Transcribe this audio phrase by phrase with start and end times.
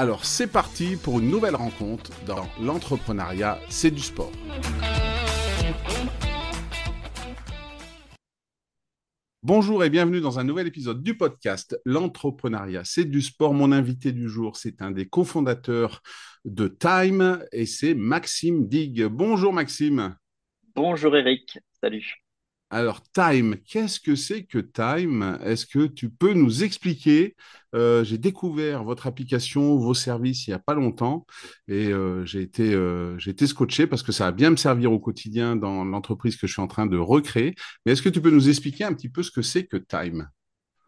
[0.00, 4.32] Alors c'est parti pour une nouvelle rencontre dans l'entrepreneuriat, c'est du sport.
[9.42, 13.52] Bonjour et bienvenue dans un nouvel épisode du podcast L'entrepreneuriat, c'est du sport.
[13.52, 16.00] Mon invité du jour, c'est un des cofondateurs
[16.46, 19.04] de Time et c'est Maxime Dig.
[19.04, 20.16] Bonjour Maxime.
[20.74, 22.19] Bonjour Eric, salut.
[22.72, 25.38] Alors, Time, qu'est-ce que c'est que Time?
[25.44, 27.34] Est-ce que tu peux nous expliquer?
[27.74, 31.26] Euh, J'ai découvert votre application, vos services il n'y a pas longtemps
[31.66, 35.00] et euh, j'ai été, euh, été scotché parce que ça va bien me servir au
[35.00, 37.54] quotidien dans l'entreprise que je suis en train de recréer.
[37.84, 40.28] Mais est-ce que tu peux nous expliquer un petit peu ce que c'est que Time?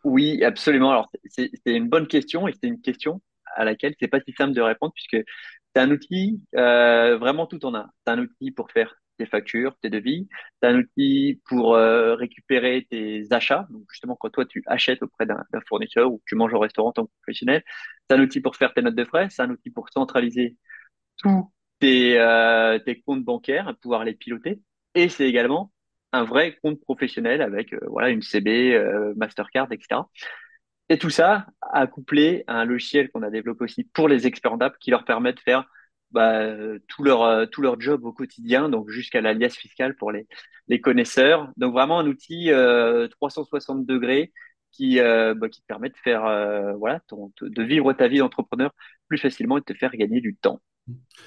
[0.05, 0.91] Oui, absolument.
[0.91, 3.21] Alors, c'est une bonne question et c'est une question
[3.57, 5.25] à laquelle c'est pas si simple de répondre puisque
[5.75, 7.89] c'est un outil vraiment tout en un.
[8.07, 10.29] C'est un outil pour faire tes factures, tes devis.
[10.63, 13.67] As un outil pour euh, récupérer tes achats.
[13.71, 16.93] Donc, justement, quand toi, tu achètes auprès d'un fournisseur ou tu manges au restaurant en
[16.93, 17.63] tant que professionnel,
[18.09, 19.29] c'est un outil pour faire tes notes de frais.
[19.31, 20.57] C'est un outil pour centraliser
[21.19, 24.61] tous tes, euh, tes comptes bancaires, pouvoir les piloter.
[24.95, 25.73] Et c'est également
[26.13, 30.01] un vrai compte professionnel avec euh, voilà une CB, Mastercard, etc.
[30.89, 34.77] Et tout ça accouplé à un logiciel qu'on a développé aussi pour les experts d'app
[34.79, 35.65] qui leur permet de faire
[36.13, 36.55] bah,
[36.89, 40.27] tout leur euh, tout leur job au quotidien, donc jusqu'à l'alias fiscal pour les,
[40.69, 41.51] les connaisseurs.
[41.57, 42.51] Donc vraiment un outil
[43.11, 44.33] 360 euh, degrés
[44.73, 46.23] qui euh, bah, qui te permet de faire
[46.79, 48.73] voilà ton, de vivre ta vie d'entrepreneur
[49.09, 50.61] plus facilement et de te faire gagner du temps.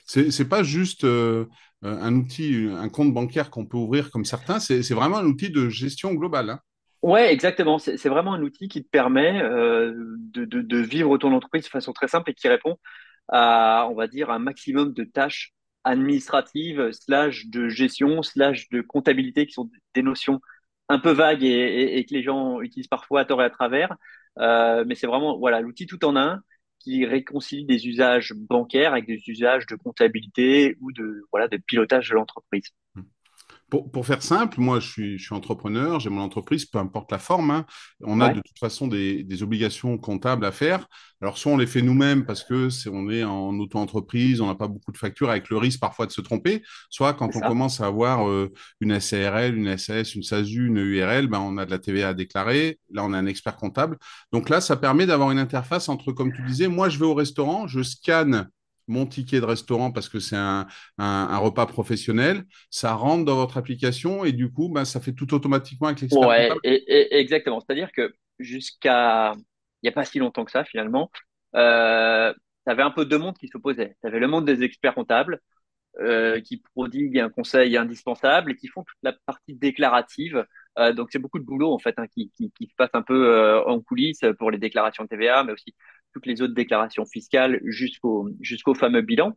[0.06, 4.59] C'est c'est pas juste un outil, un compte bancaire qu'on peut ouvrir comme certains.
[4.59, 6.50] C'est c'est vraiment un outil de gestion globale.
[6.52, 6.59] Hein.
[7.02, 7.78] Ouais, exactement.
[7.78, 11.94] C'est vraiment un outil qui te permet de, de, de, vivre ton entreprise de façon
[11.94, 12.79] très simple et qui répond
[13.30, 15.53] à, on va dire, un maximum de tâches
[15.84, 20.41] administratives, slash de gestion, slash de comptabilité, qui sont des notions
[20.90, 23.96] un peu vagues et, que les gens utilisent parfois à tort et à travers.
[24.40, 26.41] Euh, mais c'est vraiment voilà l'outil tout en un
[26.80, 32.09] qui réconcilie des usages bancaires avec des usages de comptabilité ou de voilà de pilotage
[32.09, 32.66] de l'entreprise.
[33.70, 37.18] Pour, faire simple, moi, je suis, je suis entrepreneur, j'ai mon entreprise, peu importe la
[37.18, 37.50] forme.
[37.50, 37.66] Hein.
[38.02, 40.88] On a de toute façon des, obligations comptables à faire.
[41.20, 44.56] Alors, soit on les fait nous-mêmes parce que c'est on est en auto-entreprise, on n'a
[44.56, 46.62] pas beaucoup de factures avec le risque parfois de se tromper.
[46.90, 51.28] Soit quand on commence à avoir euh, une SARL, une SAS, une SASU, une URL,
[51.28, 52.80] ben, on a de la TVA à déclarer.
[52.92, 53.97] Là, on a un expert comptable.
[54.32, 57.16] Donc là, ça permet d'avoir une interface entre, comme tu disais, moi, je vais au
[57.16, 58.47] restaurant, je scanne
[58.88, 64.25] mon ticket de restaurant parce que c'est un, repas professionnel, ça rentre dans votre application
[64.25, 66.28] et du coup, ben, ça fait tout automatiquement avec l'expert.
[66.28, 67.59] Ouais, et, exactement.
[67.59, 69.34] C'est-à-dire que jusqu'à
[69.81, 71.12] il n'y a pas si longtemps que ça, finalement,
[71.56, 72.34] euh,
[72.66, 73.96] tu avais un peu deux mondes qui s'opposaient.
[74.01, 75.40] Tu avais le monde des experts comptables
[76.02, 80.46] euh, qui prodiguent un conseil indispensable et qui font toute la partie déclarative.
[80.78, 83.02] Euh, donc, c'est beaucoup de boulot, en fait, hein, qui, qui, qui, se passe un
[83.02, 85.73] peu euh, en coulisses pour les déclarations de TVA, mais aussi
[86.16, 89.34] toutes les autres déclarations fiscales jusqu'au jusqu'au fameux bilan.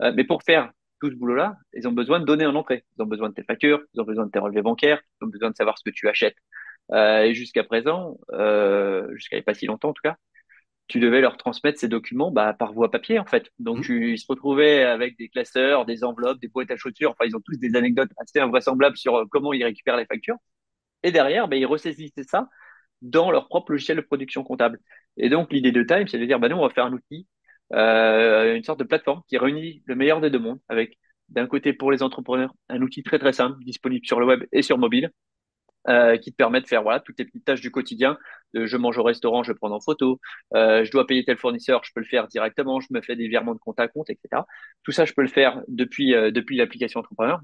[0.00, 2.84] Euh, mais pour faire tout ce boulot-là, ils ont besoin de donner en entrée.
[2.96, 5.28] Ils ont besoin de tes factures, ils ont besoin de tes relevés bancaires, ils ont
[5.28, 6.36] besoin de savoir ce que tu achètes.
[6.92, 10.16] Euh, et jusqu'à présent, euh, jusqu'à il n'y a pas si longtemps en tout cas,
[10.88, 13.50] tu devais leur transmettre ces documents bah, par voie papier en fait.
[13.58, 13.82] Donc mmh.
[13.82, 17.10] tu, ils se retrouvaient avec des classeurs, des enveloppes, des boîtes à chaussures.
[17.10, 20.36] Enfin, ils ont tous des anecdotes assez invraisemblables sur comment ils récupèrent les factures.
[21.02, 22.48] Et derrière, bah, ils ressaisissaient ça
[23.02, 24.78] dans leur propre logiciel de production comptable.
[25.16, 27.26] Et donc, l'idée de Time, c'est de dire, bah, nous, on va faire un outil,
[27.74, 30.98] euh, une sorte de plateforme qui réunit le meilleur des deux mondes, avec
[31.28, 34.62] d'un côté pour les entrepreneurs, un outil très très simple, disponible sur le web et
[34.62, 35.10] sur mobile,
[35.88, 38.18] euh, qui te permet de faire voilà toutes les petites tâches du quotidien.
[38.54, 40.20] Je mange au restaurant, je prends en photo,
[40.54, 43.28] euh, je dois payer tel fournisseur, je peux le faire directement, je me fais des
[43.28, 44.42] virements de compte à compte, etc.
[44.84, 47.40] Tout ça, je peux le faire depuis depuis l'application entrepreneur.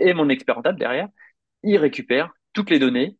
[0.00, 1.08] Et mon expert comptable derrière,
[1.62, 3.16] il récupère toutes les données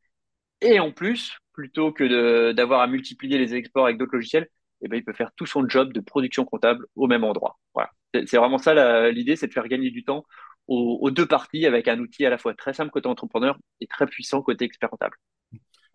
[0.60, 4.48] et en plus, plutôt que d'avoir à multiplier les exports avec d'autres logiciels,
[4.82, 7.58] eh ben, il peut faire tout son job de production comptable au même endroit.
[7.74, 7.90] Voilà.
[8.14, 10.24] C'est vraiment ça l'idée, c'est de faire gagner du temps
[10.68, 14.06] aux, deux parties avec un outil à la fois très simple côté entrepreneur et très
[14.06, 15.16] puissant côté expert comptable.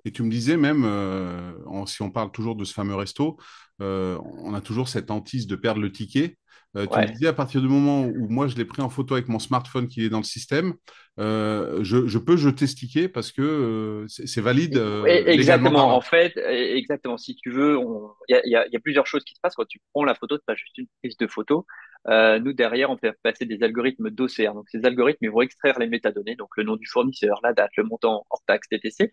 [0.04, 3.38] Et tu me disais même, euh, si on parle toujours de ce fameux resto,
[3.82, 6.38] euh, on a toujours cette hantise de perdre le ticket.
[6.76, 9.14] Euh, tu me disais à partir du moment où moi je l'ai pris en photo
[9.14, 10.74] avec mon smartphone qui est dans le système,
[11.18, 14.78] je, peux jeter ce ticket parce que c'est valide.
[15.06, 15.96] exactement.
[15.96, 17.18] En fait, exactement.
[17.18, 17.78] Si tu veux,
[18.28, 20.36] il y, y, a plusieurs choses qui se passent quand tu prends la photo.
[20.36, 21.66] C'est pas juste une prise de photo.
[22.08, 24.54] Euh, nous, derrière, on fait passer des algorithmes d'OCR.
[24.54, 27.72] Donc, ces algorithmes, ils vont extraire les métadonnées, donc le nom du fournisseur, la date,
[27.78, 29.12] le montant hors taxe TTC.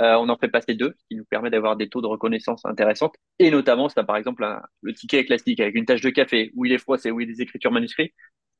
[0.00, 2.64] Euh, on en fait passer deux, ce qui nous permet d'avoir des taux de reconnaissance
[2.64, 3.12] intéressants.
[3.38, 4.46] Et notamment, ça, par exemple,
[4.82, 7.42] le ticket classique avec une tache de café, où il est il y a des
[7.42, 8.14] écritures manuscrites.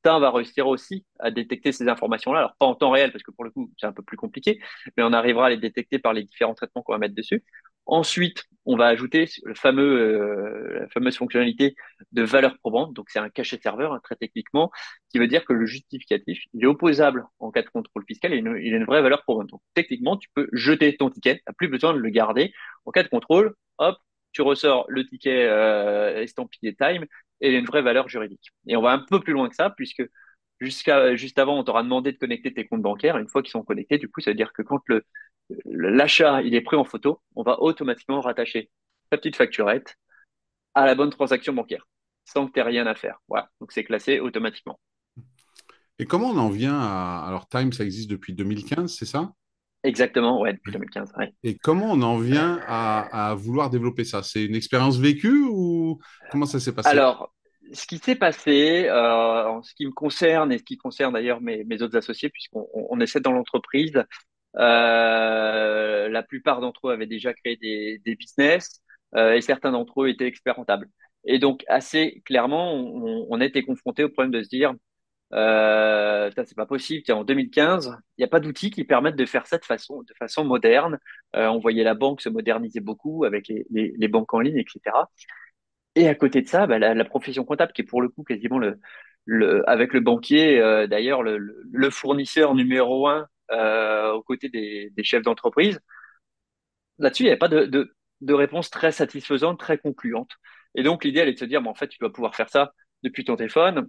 [0.05, 2.41] Ça, on va réussir aussi à détecter ces informations-là.
[2.41, 4.61] Alors, pas en temps réel, parce que pour le coup, c'est un peu plus compliqué,
[4.97, 7.43] mais on arrivera à les détecter par les différents traitements qu'on va mettre dessus.
[7.87, 11.75] Ensuite, on va ajouter le fameux, euh, la fameuse fonctionnalité
[12.13, 12.95] de valeur probante.
[12.95, 14.71] Donc, c'est un cachet serveur, hein, très techniquement,
[15.11, 18.39] qui veut dire que le justificatif, il est opposable en cas de contrôle fiscal et
[18.39, 19.49] il a une vraie valeur probante.
[19.49, 22.53] Donc, techniquement, tu peux jeter ton ticket, tu n'as plus besoin de le garder.
[22.87, 23.97] En cas de contrôle, hop,
[24.35, 27.07] tu ressors le ticket euh, estampillé time
[27.41, 28.51] et il a une vraie valeur juridique.
[28.67, 30.03] Et on va un peu plus loin que ça, puisque
[30.61, 33.17] jusqu'à juste avant, on t'aura demandé de connecter tes comptes bancaires.
[33.17, 34.81] Une fois qu'ils sont connectés, du coup, ça veut dire que quand
[35.65, 38.71] l'achat est pris en photo, on va automatiquement rattacher
[39.11, 39.97] ta petite facturette
[40.75, 41.87] à la bonne transaction bancaire,
[42.25, 43.21] sans que tu aies rien à faire.
[43.29, 44.81] Voilà, donc c'est classé automatiquement.
[46.01, 47.25] Et comment on en vient à...
[47.27, 49.33] Alors Time, ça existe depuis 2015, c'est ça?
[49.85, 51.13] Exactement, ouais, depuis 2015.
[51.43, 54.23] Et comment on en vient à, vouloir développer ça?
[54.23, 56.01] C'est une expérience vécue ou
[56.31, 56.89] comment ça s'est passé?
[56.89, 57.35] Alors,
[57.73, 61.43] ce qui s'est passé, euh, en ce qui me concerne et ce qui concerne d'ailleurs
[61.43, 64.03] mes, mes autres associés, puisqu'on essaie dans l'entreprise,
[64.57, 68.81] euh, la plupart d'entre eux avaient déjà créé des, des business
[69.17, 70.89] euh, et certains d'entre eux étaient experts rentables.
[71.27, 74.73] Et donc, assez clairement, on, on était confronté au problème de se dire,
[75.35, 77.11] euh, c'est pas possible.
[77.13, 80.15] En 2015, il n'y a pas d'outils qui permettent de faire ça de façon, de
[80.19, 80.99] façon moderne.
[81.37, 85.09] Euh, on voyait la banque se moderniser beaucoup avec les, banques en ligne, etc.
[85.97, 88.59] Et à côté de ça, bah, la, profession comptable, qui est pour le coup quasiment
[88.59, 95.23] le, avec le banquier, euh, d'ailleurs le, fournisseur numéro un euh, aux côtés des, chefs
[95.23, 95.81] d'entreprise.
[96.99, 100.31] Là-dessus, il n'y avait pas de, réponse très satisfaisante, très concluante.
[100.75, 102.73] Et donc, l'idée, elle est de se dire, en fait, tu dois pouvoir faire ça
[103.03, 103.89] depuis ton téléphone.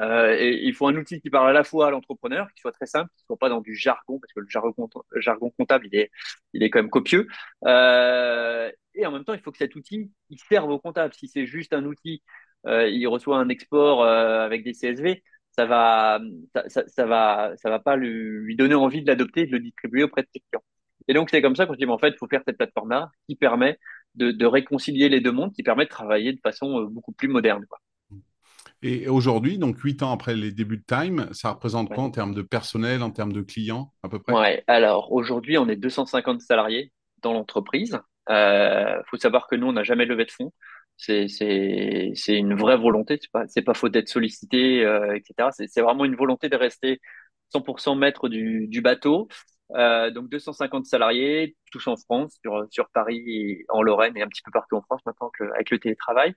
[0.00, 2.86] Euh, il faut un outil qui parle à la fois à l'entrepreneur, qui soit très
[2.86, 6.10] simple, qui soit pas dans du jargon, parce que le jargon, comptable, il est,
[6.52, 7.26] il est quand même copieux.
[7.66, 11.14] Euh, et en même temps, il faut que cet outil, il serve au comptable.
[11.14, 12.22] Si c'est juste un outil,
[12.66, 15.22] euh, il reçoit un export euh, avec des CSV,
[15.52, 16.20] ça va,
[16.68, 20.22] ça, ça, va, ça va pas lui, donner envie de l'adopter de le distribuer auprès
[20.22, 20.62] de ses clients.
[21.08, 23.36] Et donc, c'est comme ça qu'on dit, en fait, il faut faire cette plateforme-là qui
[23.36, 23.78] permet
[24.14, 27.28] de, de, réconcilier les deux mondes, qui permet de travailler de façon euh, beaucoup plus
[27.28, 27.64] moderne.
[27.66, 27.78] Quoi.
[28.82, 32.34] Et aujourd'hui, donc huit ans après les débuts de Time, ça représente quoi en termes
[32.34, 34.32] de personnel, en termes de clients, à peu près?
[34.32, 36.92] Ouais, alors aujourd'hui, on est 250 salariés
[37.22, 37.98] dans l'entreprise.
[38.28, 40.52] Il euh, faut savoir que nous, on n'a jamais levé de fonds.
[40.96, 41.26] C'est,
[42.28, 43.18] une vraie volonté.
[43.20, 45.48] C'est pas, pas faute d'être sollicité, euh, etc.
[45.52, 47.00] C'est, vraiment une volonté de rester
[47.52, 49.28] 100% maître du, du bateau.
[49.74, 54.28] Euh, donc 250 salariés, tous en France, sur, sur Paris, et en Lorraine et un
[54.28, 56.34] petit peu partout en France maintenant avec le télétravail.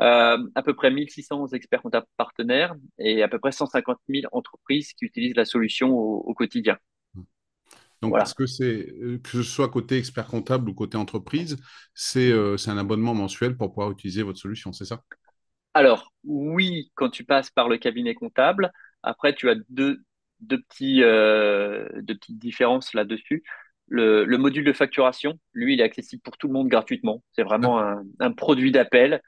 [0.00, 4.94] Euh, à peu près 1600 experts comptables partenaires et à peu près 150 000 entreprises
[4.94, 6.78] qui utilisent la solution au, au quotidien.
[8.02, 11.56] Donc, est-ce que c'est, que ce soit côté expert comptable ou côté entreprise,
[11.94, 15.02] c'est euh, un abonnement mensuel pour pouvoir utiliser votre solution, c'est ça?
[15.74, 18.72] Alors, oui, quand tu passes par le cabinet comptable.
[19.04, 20.00] Après, tu as deux,
[20.40, 23.44] deux, petits, euh, deux petites différences là-dessus.
[23.86, 27.22] Le, le, module de facturation, lui, il est accessible pour tout le monde gratuitement.
[27.32, 29.22] C'est vraiment un, un, produit d'appel.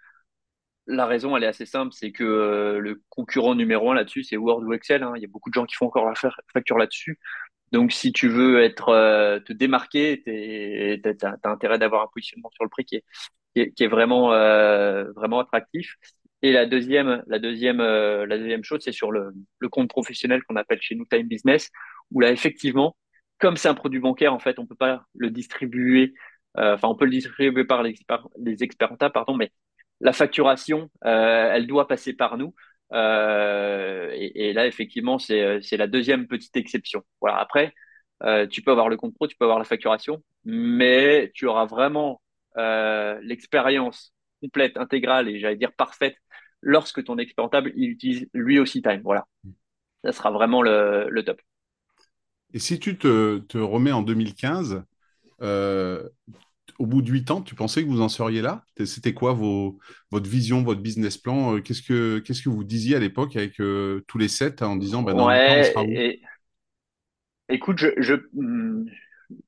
[0.87, 4.37] La raison, elle est assez simple, c'est que euh, le concurrent numéro un là-dessus, c'est
[4.37, 5.03] Word ou Excel.
[5.03, 5.15] Hein.
[5.17, 6.15] Il y a beaucoup de gens qui font encore la
[6.53, 7.19] facture là-dessus.
[7.73, 12.65] Donc, si tu veux être, euh, te démarquer, tu as, intérêt d'avoir un positionnement sur
[12.65, 13.03] le prix qui
[13.57, 15.97] est, vraiment, euh, vraiment attractif.
[16.43, 19.33] Et la deuxième, la deuxième, la deuxième chose, c'est sur le,
[19.71, 21.71] compte professionnel qu'on appelle chez nous Time Business,
[22.11, 22.97] où là, effectivement,
[23.39, 26.15] comme c'est un produit bancaire, en fait, on peut pas le distribuer,
[26.57, 27.95] enfin, on peut le distribuer par les
[28.39, 29.51] les experts pardon, mais
[30.05, 32.55] la facturation, euh, elle doit passer par nous.
[32.93, 37.03] Euh, et, là, effectivement, c'est la deuxième petite exception.
[37.21, 37.39] Voilà.
[37.39, 37.73] Après,
[38.23, 42.21] euh, tu peux avoir le compte tu peux avoir la facturation, mais tu auras vraiment
[42.59, 46.17] euh, l'expérience complète, intégrale et j'allais dire parfaite
[46.61, 49.01] lorsque ton expert comptable il utilise lui aussi Time.
[49.03, 49.27] Voilà.
[50.05, 51.41] Ça sera vraiment le, top.
[52.53, 54.85] Et si tu te, remets en 2015,
[55.41, 56.09] euh,
[56.79, 58.65] au bout de huit ans, tu pensais que vous en seriez là?
[58.85, 59.79] C'était quoi vos,
[60.11, 61.61] votre vision, votre business plan?
[61.61, 65.15] Qu'est-ce que qu'est-ce que vous disiez à l'époque avec tous les sept en disant bah,
[65.15, 65.91] dans ouais, temps, on sera où?
[65.91, 66.23] et...
[67.51, 68.15] Écoute, je, je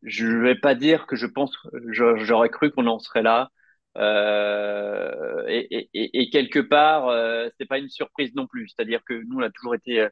[0.02, 1.56] je vais pas dire que je pense,
[1.90, 3.50] j'aurais cru qu'on en serait là.
[3.96, 8.68] Euh, et, et, et, quelque part, euh, c'était pas une surprise non plus.
[8.68, 10.06] C'est-à-dire que nous, on a toujours été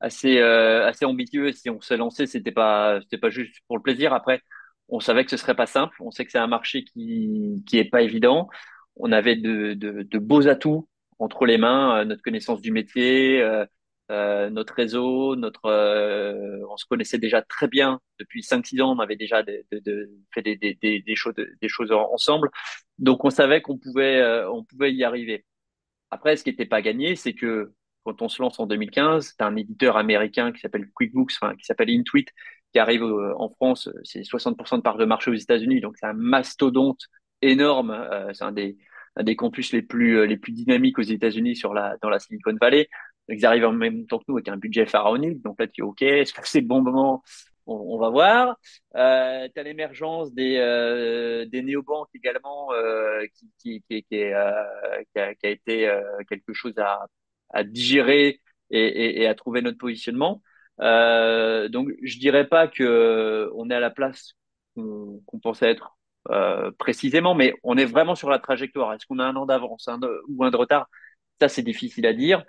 [0.00, 1.52] assez euh, assez ambitieux.
[1.52, 4.12] Si on s'est lancé, c'était pas c'était pas juste pour le plaisir.
[4.12, 4.42] Après,
[4.88, 5.96] on savait que ce serait pas simple.
[6.02, 8.48] On sait que c'est un marché qui qui est pas évident.
[8.96, 10.88] On avait de, de, de beaux atouts
[11.18, 13.64] entre les mains, euh, notre connaissance du métier, euh,
[14.10, 18.94] euh, notre réseau, notre, euh, on se connaissait déjà très bien depuis 5-6 ans.
[18.94, 22.50] On avait déjà de, de, de fait des, des, choses, des choses ensemble.
[22.98, 25.44] Donc on savait qu'on pouvait, euh, on pouvait y arriver.
[26.10, 27.72] Après, ce qui n'était pas gagné, c'est que
[28.04, 31.64] quand on se lance en 2015, c'est un éditeur américain qui s'appelle QuickBooks, enfin, qui
[31.64, 32.26] s'appelle Intuit,
[32.74, 33.88] qui arrive en France.
[34.02, 37.02] C'est 60% de part de marché aux États-Unis, donc c'est un mastodonte
[37.40, 37.92] énorme.
[37.92, 38.76] Euh, c'est un des,
[39.22, 42.88] des campus les plus, les plus dynamiques aux États-Unis sur la, dans la Silicon Valley.
[43.28, 45.40] Ils arrivent en même temps que nous avec un budget pharaonique.
[45.42, 47.22] Donc là, tu es OK, est-ce que c'est le bon moment?
[47.66, 48.58] On, va voir.
[48.96, 54.52] Euh, tu as l'émergence des, euh, des néobanques également euh, qui, qui, qui, euh,
[55.16, 57.06] a, été euh, quelque chose à,
[57.50, 58.40] à digérer
[58.70, 60.42] et, et, à trouver notre positionnement.
[60.80, 64.34] Euh, donc je dirais pas que on est à la place
[64.74, 65.96] qu'on qu pensait être
[66.78, 68.92] précisément, mais on est vraiment sur la trajectoire.
[68.94, 69.88] Est-ce qu'on a un an d'avance
[70.28, 70.88] ou un de retard?
[71.40, 72.44] Ça, c'est difficile à dire.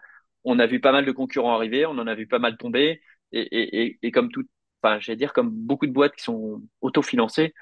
[0.45, 3.01] On a vu pas mal de concurrents arriver, on en a vu pas mal tomber,
[3.31, 4.45] et, comme tout,
[4.81, 7.53] enfin, j'allais dire comme beaucoup de boîtes qui sont autofinancées,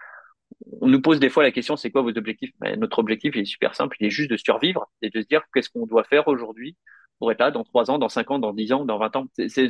[0.82, 2.52] on nous pose des fois la question, c'est quoi vos objectifs?
[2.60, 5.42] Ben, Notre objectif est super simple, il est juste de survivre et de se dire
[5.54, 6.78] qu'est-ce qu'on doit faire aujourd'hui
[7.20, 9.26] pour être là dans trois ans, dans cinq ans, dans dix ans, dans vingt ans.
[9.48, 9.70] C'est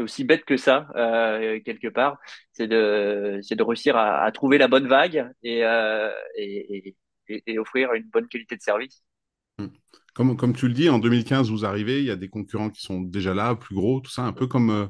[0.00, 2.18] aussi bête que ça, euh, quelque part.
[2.52, 6.96] C'est de, c'est de réussir à, à, trouver la bonne vague et, euh, et,
[7.28, 9.02] et, et offrir une bonne qualité de service.
[9.58, 9.66] Mmh.
[10.14, 12.82] Comme, comme tu le dis, en 2015, vous arrivez, il y a des concurrents qui
[12.82, 14.86] sont déjà là, plus gros, tout ça, un peu comme, euh,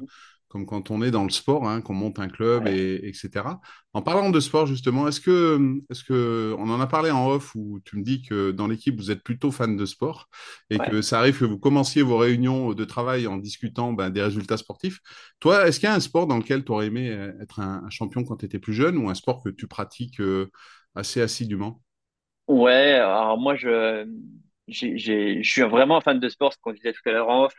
[0.53, 2.69] comme quand on est dans le sport, hein, qu'on monte un club, Ouais.
[2.69, 3.61] et, etc.
[3.93, 5.59] En parlant de sport, justement, est-ce que,
[5.91, 8.97] est-ce que, on en a parlé en off où tu me dis que dans l'équipe,
[8.97, 10.29] vous êtes plutôt fan de sport
[10.71, 10.93] et Ouais.
[10.93, 14.57] que ça arrive que vous commenciez vos réunions de travail en discutant ben, des résultats
[14.57, 14.99] sportifs.
[15.39, 17.83] Toi, est-ce qu'il y a un sport dans lequel tu aurais aimé euh, être un,
[17.85, 20.49] un champion quand tu étais plus jeune ou un sport que tu pratiques euh,
[20.95, 21.81] assez assidûment?
[22.47, 24.05] Ouais, alors moi je
[24.67, 27.55] je suis vraiment fan de sport, ce qu'on disait tout à l'heure en off,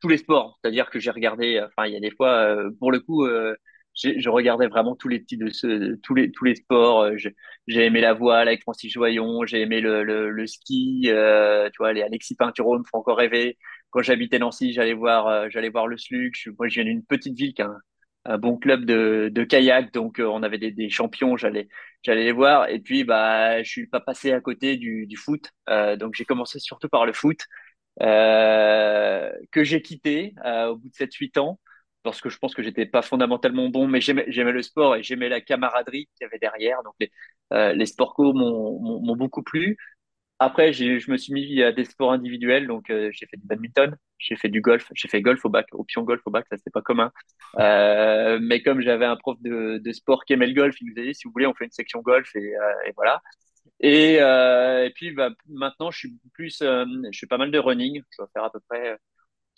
[0.00, 0.58] tous les sports.
[0.62, 3.54] C'est-à-dire que j'ai regardé, enfin il y a des fois, euh, pour le coup, euh,
[3.94, 7.02] je regardais vraiment tous les petits de ce, tous les tous les sports.
[7.02, 7.34] Euh, J'ai
[7.66, 11.78] j'ai aimé la voile avec Francis Joyon, j'ai aimé le, le, le ski, euh, tu
[11.78, 13.58] vois, les Alexis Pinturo me font encore rêver.
[13.90, 16.34] Quand j'habitais Nancy, j'allais voir, euh, j'allais voir le SLUC.
[16.36, 17.78] Je- Moi, je viens d'une petite ville qui a un,
[18.26, 21.36] un bon club de, de kayak, donc euh, on avait des, des champions.
[21.36, 21.68] J'allais
[22.02, 22.68] j'allais les voir.
[22.68, 25.50] Et puis, bah, je suis pas passé à côté du, du foot.
[25.98, 27.38] Donc, j'ai commencé surtout par le foot,
[28.00, 31.60] que j'ai quitté euh, au bout de sept huit ans,
[32.02, 35.28] parce que je pense que j'étais pas fondamentalement bon, mais j'aimais, le sport et j'aimais
[35.28, 36.82] la camaraderie qu'il y avait derrière.
[36.82, 37.10] Donc, les,
[37.52, 39.76] euh, les sports co m'ont, beaucoup plu.
[40.42, 43.94] Après, je me suis mis à des sports individuels, donc euh, j'ai fait du badminton,
[44.18, 46.70] j'ai fait du golf, j'ai fait golf au bac, option golf au bac, ça c'était
[46.70, 47.12] pas commun.
[47.58, 51.02] Euh, mais comme j'avais un prof de, de sport qui aimait le golf, il nous
[51.02, 52.40] a dit si vous voulez, on fait une section golf euh,
[52.86, 53.20] et voilà.
[53.80, 57.58] Et, euh, et puis bah, maintenant, je suis plus, euh, je fais pas mal de
[57.58, 58.02] running.
[58.10, 58.98] Je dois faire à peu près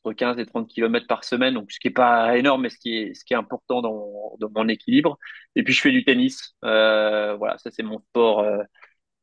[0.05, 2.79] entre 15 et 30 kilomètres par semaine, donc ce qui est pas énorme, mais ce
[2.79, 5.19] qui est, ce qui est important dans, mon équilibre.
[5.57, 6.55] Et puis je fais du tennis.
[6.65, 8.63] Euh, voilà, ça c'est mon sport, euh,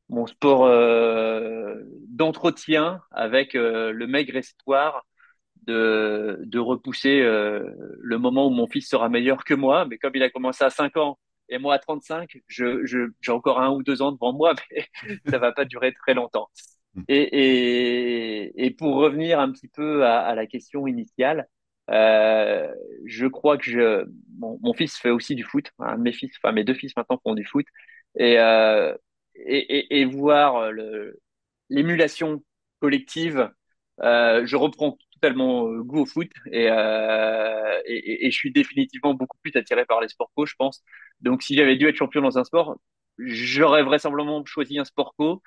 [0.08, 1.76] mon sport euh,
[2.08, 5.06] d'entretien avec euh, le maigre espoir
[5.66, 9.86] de, de repousser euh, le moment où mon fils sera meilleur que moi.
[9.86, 11.18] Mais comme il a commencé à 5 ans
[11.50, 14.86] et moi à 35, je, je, j'ai encore un ou deux ans devant moi, mais
[15.30, 16.48] ça va pas durer très longtemps.
[17.08, 21.48] Et, et, et pour revenir un petit peu à, à la question initiale,
[21.90, 22.72] euh,
[23.06, 24.06] je crois que je,
[24.38, 25.70] mon, mon fils fait aussi du foot.
[25.78, 27.66] De mes fils, enfin mes deux fils maintenant font du foot.
[28.18, 28.96] Et, euh,
[29.36, 31.20] et, et, voir le,
[31.68, 32.42] l'émulation
[32.80, 33.50] collective,
[34.02, 39.38] euh, je reprends totalement euh, goût au foot et, euh, et, je suis définitivement beaucoup
[39.42, 40.82] plus attiré par les sports co, je pense.
[41.20, 42.76] Donc, si j'avais dû être champion dans un sport,
[43.18, 45.42] j'aurais vraisemblablement choisi un sport co.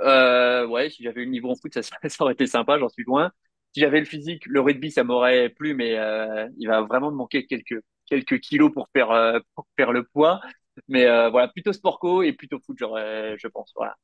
[0.00, 1.80] Euh, ouais, si j'avais eu le niveau en foot, ça,
[2.20, 3.30] aurait été sympa, j'en suis loin.
[3.74, 7.16] Si j'avais le physique, le rugby, ça m'aurait plu, mais euh, il va vraiment me
[7.16, 10.40] manquer quelques quelques kilos pour faire pour faire le poids.
[10.88, 13.72] Mais voilà, plutôt sport co et plutôt foot, je pense.
[13.76, 13.96] Voilà.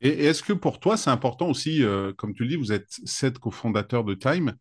[0.00, 2.90] Et, est-ce que pour toi, c'est important aussi, euh, comme tu le dis, vous êtes
[3.04, 4.54] sept cofondateurs de Time,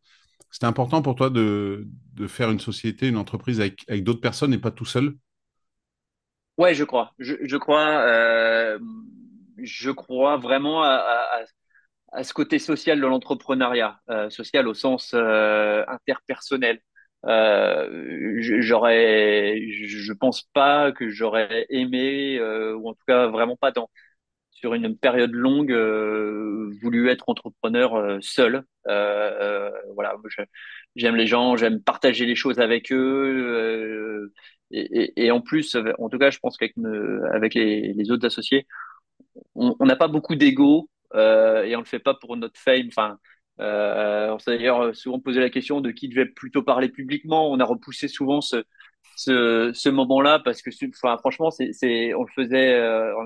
[0.50, 1.88] c'était important pour toi de,
[2.27, 5.13] faire une société, une entreprise avec, d'autres personnes et pas tout seul?
[6.58, 7.13] Ouais, je crois.
[7.20, 8.00] Je, crois.
[8.08, 8.80] Euh,
[9.58, 11.44] je crois vraiment à,
[12.24, 16.80] ce côté social de l'entrepreneuriat, euh, social au sens interpersonnel.
[18.39, 23.89] J'aurais, je pense pas que j'aurais aimé, ou en tout cas vraiment pas dans
[24.56, 28.64] sur une période longue, euh, voulu être entrepreneur euh, seul.
[28.88, 30.16] Euh, voilà,
[30.96, 34.32] j'aime les gens, j'aime partager les choses avec eux.
[34.72, 36.76] Et, en plus, en tout cas, je pense qu'avec
[37.34, 38.66] avec les, les autres associés,
[39.56, 42.88] on n'a pas beaucoup d'ego et on le fait pas pour notre fame.
[42.88, 43.20] Enfin,
[43.60, 47.52] on s'est d'ailleurs souvent posé la question de qui devait plutôt parler publiquement.
[47.52, 48.64] On a repoussé souvent ce,
[49.16, 53.26] ce, moment-là parce que, enfin, franchement, c'est, on le faisait, euh, on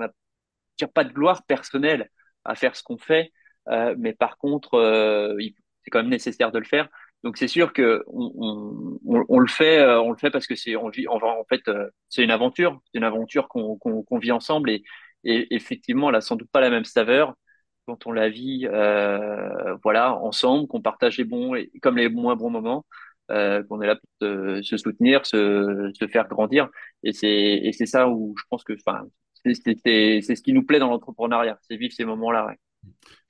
[0.88, 2.10] pas de gloire personnelle
[2.44, 3.32] à faire ce qu'on fait,
[3.68, 5.36] euh, mais par contre, euh,
[5.84, 6.88] c'est quand même nécessaire de le faire.
[7.22, 10.88] Donc c'est sûr que on, le fait, euh, on le fait parce que c'est on
[10.88, 11.18] vit, en
[11.48, 11.60] fait,
[12.08, 14.82] c'est une aventure, c'est une aventure qu'on vit ensemble et,
[15.24, 17.34] effectivement, elle a sans doute pas la même saveur
[17.86, 22.36] quand on la vit, euh, voilà, ensemble, qu'on partage les bons et comme les moins
[22.36, 22.86] bons moments,
[23.30, 24.10] euh, qu'on est là pour
[24.62, 26.68] se, soutenir, se, faire grandir.
[27.02, 29.06] Et c'est et c'est ça où je pense que, enfin,
[29.44, 32.46] c'est ce qui nous plaît dans l'entrepreneuriat, c'est vivre ces moments-là.
[32.46, 32.58] Ouais.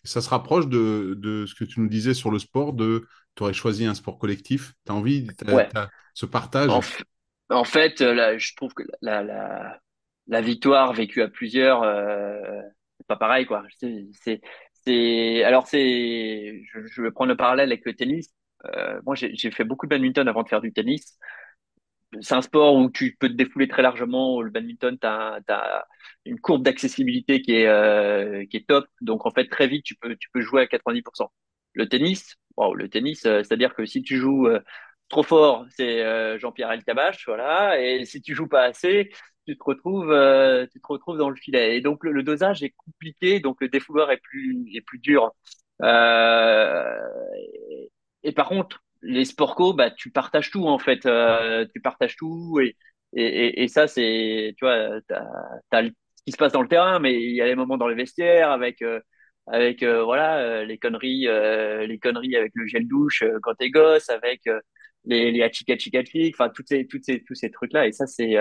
[0.04, 3.42] Ça se rapproche de, de ce que tu nous disais sur le sport, de tu
[3.42, 4.72] aurais choisi un sport collectif?
[4.86, 5.68] Tu as envie, de ouais.
[6.14, 6.70] ce partage?
[6.70, 6.80] En,
[7.50, 9.78] en fait, là, je trouve que la, la,
[10.26, 12.60] la victoire vécue à plusieurs, euh,
[12.96, 13.64] c'est pas pareil, quoi.
[13.78, 14.40] C'est,
[14.84, 18.30] c'est, alors c'est, je, je, vais prendre le parallèle avec le tennis.
[18.66, 21.18] Euh, moi, j'ai fait beaucoup de badminton avant de faire du tennis.
[22.20, 24.42] C'est un sport où tu peux te défouler très largement.
[24.42, 25.86] Le badminton, tu as,
[26.24, 28.86] une courbe d'accessibilité qui est euh, qui est top.
[29.00, 31.30] Donc en fait, très vite, tu peux tu peux jouer à 90%.
[31.74, 34.60] Le tennis, wow, le tennis, euh, c'est-à-dire que si tu joues euh,
[35.08, 37.80] trop fort, c'est euh, Jean-Pierre Elkabach, voilà.
[37.80, 39.10] Et si tu joues pas assez,
[39.46, 40.08] tu te retrouves,
[40.72, 41.76] tu te retrouves dans le filet.
[41.76, 45.32] Et donc le, dosage est compliqué, donc le défouloir est plus est plus dur.
[48.22, 52.16] Et, par contre, les sport co, bah tu partages tout en fait, euh, tu partages
[52.16, 52.76] tout et
[53.12, 55.24] et, et, ça c'est, tu vois, t'as
[55.72, 55.90] as ce
[56.24, 58.50] qui se passe dans le terrain, mais il y a les moments dans les vestiaires
[58.52, 59.00] avec euh,
[59.48, 64.42] avec euh, voilà les conneries les conneries avec le gel douche quand t'es gosse, avec
[65.04, 68.34] les, les hachikachikachik, enfin toutes ces, toutes ces, tous ces trucs là et ça c'est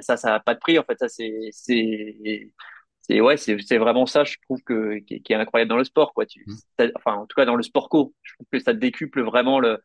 [0.00, 0.98] ça ça a pas de prix en fait.
[0.98, 2.48] Ça c'est c'est
[3.08, 5.84] c'est ouais c'est c'est vraiment ça je trouve que qui, qui, est incroyable dans le
[5.84, 6.88] sport quoi tu mmh.
[6.96, 9.78] enfin en tout cas dans le sport co je trouve que ça décuple vraiment le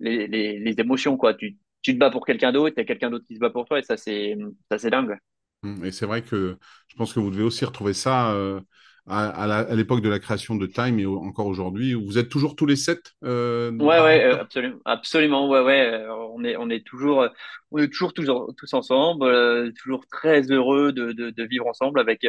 [0.00, 2.86] les, les, les émotions quoi tu tu te bats pour quelqu'un d'autre il y a
[2.86, 4.36] quelqu'un d'autre qui se bat pour toi et ça c'est
[4.70, 5.18] ça c'est dingue
[5.62, 5.84] mmh.
[5.84, 6.56] et c'est vrai que
[6.88, 8.60] je pense que vous devez aussi retrouver ça euh,
[9.08, 11.94] à, l'époque de la création de Time et encore aujourd'hui.
[11.94, 15.92] Vous êtes toujours tous les sept euh, Ouais, ouais, euh, absolument, absolument, ouais, ouais.
[15.92, 17.26] Euh, on est, on est toujours,
[17.70, 22.00] on est toujours tous, tous ensemble, euh, toujours très heureux de, de, de, vivre ensemble
[22.00, 22.26] avec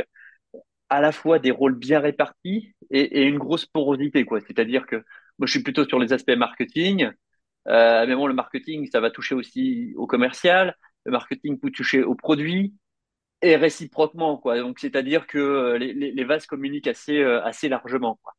[0.89, 4.41] à la fois des rôles bien répartis et, une grosse porosité, quoi.
[4.41, 4.97] C'est-à-dire que
[5.37, 7.11] moi, je suis plutôt sur les aspects marketing,
[7.67, 10.75] euh, mais bon, le marketing, ça va toucher aussi au commercial.
[11.05, 12.73] Le marketing peut toucher au produit,
[13.41, 14.59] et réciproquement, quoi.
[14.59, 18.33] Donc, c'est-à-dire que euh, les, les, les, vases communiquent assez, euh, assez largement, quoi.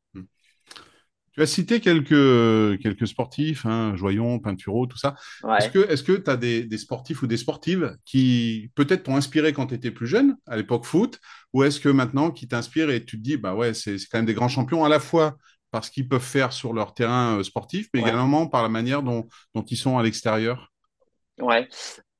[1.33, 5.15] Tu as cité quelques, quelques sportifs, hein, Joyon, Pinturo, tout ça.
[5.45, 5.59] Ouais.
[5.59, 9.67] Est-ce que tu as des, des, sportifs ou des sportives qui peut-être t'ont inspiré quand
[9.67, 11.21] tu étais plus jeune, à l'époque foot,
[11.53, 14.27] ou est-ce que maintenant qui t'inspirent et tu te dis, bah ouais, c'est quand même
[14.27, 15.37] des grands champions, à la fois
[15.71, 18.09] par ce qu'ils peuvent faire sur leur terrain euh, sportif, mais ouais.
[18.09, 20.73] également par la manière dont, dont ils sont à l'extérieur?
[21.39, 21.69] Ouais.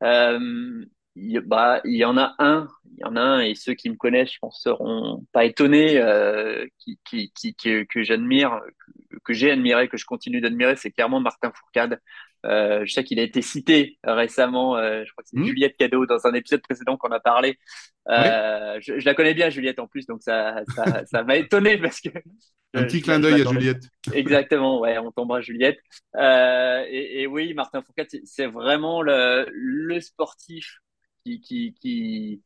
[0.03, 0.85] Euh,
[1.17, 3.91] il, bah, il y en a un, il y en a un, et ceux qui
[3.91, 8.61] me connaissent, je pense, seront pas étonnés, euh, qui, qui, qui, que, que j'admire,
[9.31, 12.01] que, j'ai admiré, que je continue d'admirer, c'est clairement Martin Fourcade.
[12.47, 15.45] Euh, je sais qu'il a été cité récemment, euh, je crois que c'est mmh.
[15.45, 17.59] Juliette Cadeau dans un épisode précédent qu'on a parlé.
[18.09, 18.83] Euh, oui.
[18.83, 22.01] je, je, la connais bien, Juliette, en plus, donc ça, ça, ça m'a étonné parce
[22.01, 22.09] que.
[22.73, 23.83] Un petit clin d'œil à Juliette.
[24.13, 25.81] Exactement, ouais, on tombera Juliette.
[26.17, 30.79] Et, et, oui, Martin Fourcade, c'est vraiment le, le sportif
[31.25, 32.43] qui, qui, qui,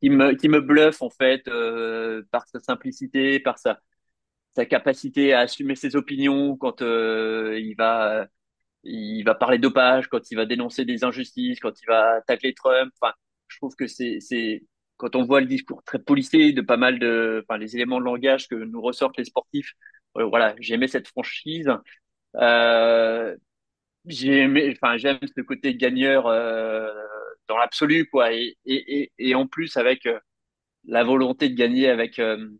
[0.00, 3.80] qui, me, qui me bluffe en fait euh, par sa simplicité, par sa,
[4.54, 8.26] sa capacité à assumer ses opinions quand euh, il va
[8.84, 12.92] il va parler dopage, quand il va dénoncer des injustices, quand il va tacler Trump.
[13.00, 13.14] Enfin,
[13.48, 14.62] je trouve que c'est c'est
[14.96, 18.04] quand on voit le discours très policé de pas mal de enfin les éléments de
[18.04, 19.74] langage que nous ressortent les sportifs.
[20.18, 21.70] Euh, voilà, j'aimais cette franchise.
[22.36, 23.36] Euh,
[24.06, 26.88] j'aime enfin j'aime ce côté gagneur euh,
[27.48, 30.18] dans l'absolu quoi et, et, et, en plus avec euh,
[30.86, 32.50] la volonté de gagner avec euh,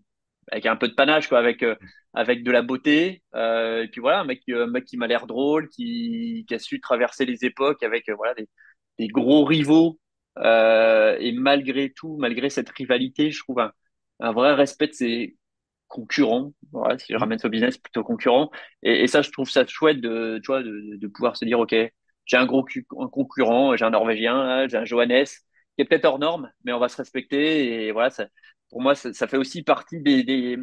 [0.50, 1.74] avec un peu de panache quoi avec euh,
[2.14, 5.68] avec de la beauté et puis voilà un mec un mec qui m'a l'air drôle
[5.68, 8.48] qui qui a su traverser les époques avec voilà des,
[8.98, 9.98] des gros rivaux
[10.38, 13.72] Euh, et malgré tout, malgré cette rivalité, je trouve un,
[14.20, 15.36] un vrai respect de ses
[15.88, 16.52] concurrents.
[16.72, 18.50] Voilà, si je ramène ce business, plutôt concurrent.
[18.82, 21.60] Et, et, ça, je trouve ça chouette de, tu vois, de, de pouvoir se dire,
[21.60, 21.74] OK,
[22.24, 22.64] j'ai un gros
[23.00, 26.78] un concurrent, j'ai un Norvégien, j'ai un Johannes, qui est peut-être hors norme, mais on
[26.80, 27.86] va se respecter.
[27.86, 28.26] Et voilà, ça,
[28.74, 30.56] pour moi, ça, fait aussi partie des,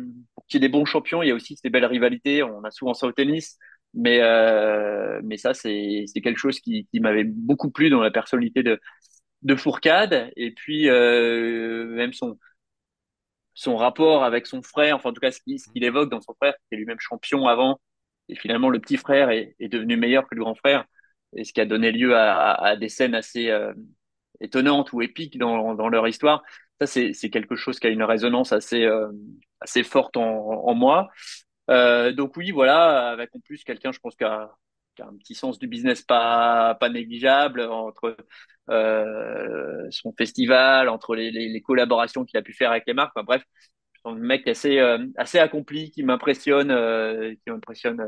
[0.68, 2.44] bons champions, il y a aussi ces belles rivalités.
[2.44, 3.58] On a souvent ça au tennis.
[3.94, 8.82] Mais, euh, ça, c'est quelque chose qui, m'avait beaucoup plu dans la personnalité de,
[9.44, 10.30] de Fourcade.
[10.36, 12.38] Et puis, euh, même son,
[13.78, 16.76] rapport avec son frère, enfin, en tout cas, ce qu'il évoque dans son frère, qui
[16.76, 17.80] est lui-même champion avant.
[18.28, 20.84] Et finalement, le petit frère est, devenu meilleur que le grand frère.
[21.38, 23.74] Et ce qui a donné lieu à, des scènes assez euh,
[24.42, 26.44] étonnantes ou épiques dans leur histoire.
[26.82, 29.12] Ça, c'est quelque chose qui a une résonance assez, euh,
[29.84, 31.10] forte en, moi.
[31.70, 34.50] Euh, donc oui, voilà, avec en plus quelqu'un, je pense, qui a,
[35.00, 38.18] un petit sens du business pas, négligeable entre
[38.72, 43.12] euh, son festival, entre les, collaborations qu'il a pu faire avec les marques.
[43.16, 43.44] Enfin, bref,
[44.06, 44.80] un mec assez,
[45.18, 46.70] assez accompli qui m'impressionne,
[47.36, 48.04] qui m'impressionne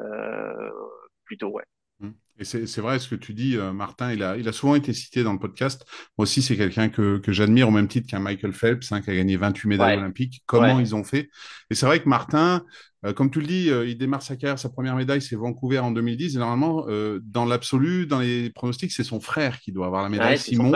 [1.25, 1.63] plutôt, ouais.
[2.03, 2.11] Mmh.
[2.39, 4.91] Et c'est vrai ce que tu dis, euh, Martin, il a, il a souvent été
[4.91, 5.85] cité dans le podcast.
[6.17, 9.11] Moi aussi, c'est quelqu'un que, que j'admire au même titre qu'un Michael Phelps, hein, qui
[9.11, 10.01] a gagné 28 médailles ouais.
[10.01, 10.41] olympiques.
[10.47, 10.81] Comment ouais.
[10.81, 11.29] ils ont fait
[11.69, 12.63] Et c'est vrai que Martin,
[13.05, 15.77] euh, comme tu le dis, euh, il démarre sa carrière, sa première médaille, c'est Vancouver
[15.77, 16.35] en 2010.
[16.35, 16.87] Et normalement,
[17.21, 20.31] dans l'absolu, dans les pronostics, c'est son frère qui doit avoir la médaille.
[20.31, 20.73] Ouais, Simon,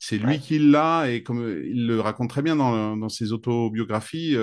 [0.00, 1.08] c'est lui qui l'a.
[1.08, 4.36] Et comme il le raconte très bien dans, dans ses autobiographies,